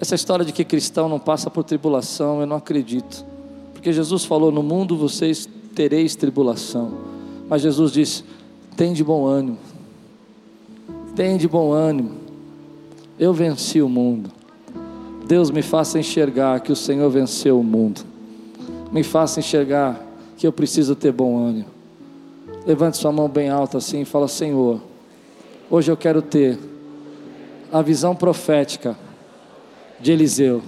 [0.00, 3.24] Essa história de que cristão não passa por tribulação, eu não acredito.
[3.72, 6.92] Porque Jesus falou: No mundo vocês tereis tribulação.
[7.48, 8.24] Mas Jesus disse:
[8.76, 9.58] Tem de bom ânimo.
[11.16, 12.12] Tem de bom ânimo.
[13.18, 14.30] Eu venci o mundo.
[15.26, 18.02] Deus me faça enxergar que o Senhor venceu o mundo.
[18.92, 19.98] Me faça enxergar
[20.44, 21.70] que eu preciso ter bom ânimo.
[22.66, 24.78] Levante sua mão bem alta assim e fala: Senhor,
[25.70, 26.58] hoje eu quero ter
[27.72, 28.94] a visão profética
[29.98, 30.60] de Eliseu.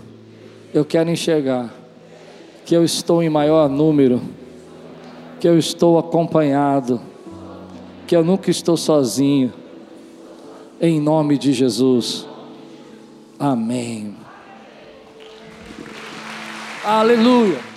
[0.72, 1.70] Eu quero enxergar
[2.64, 4.22] que eu estou em maior número,
[5.39, 6.99] que eu estou acompanhado,
[8.07, 9.53] que eu nunca estou sozinho.
[10.81, 12.27] Em nome de Jesus.
[13.39, 14.16] Amém.
[16.83, 17.76] Aleluia.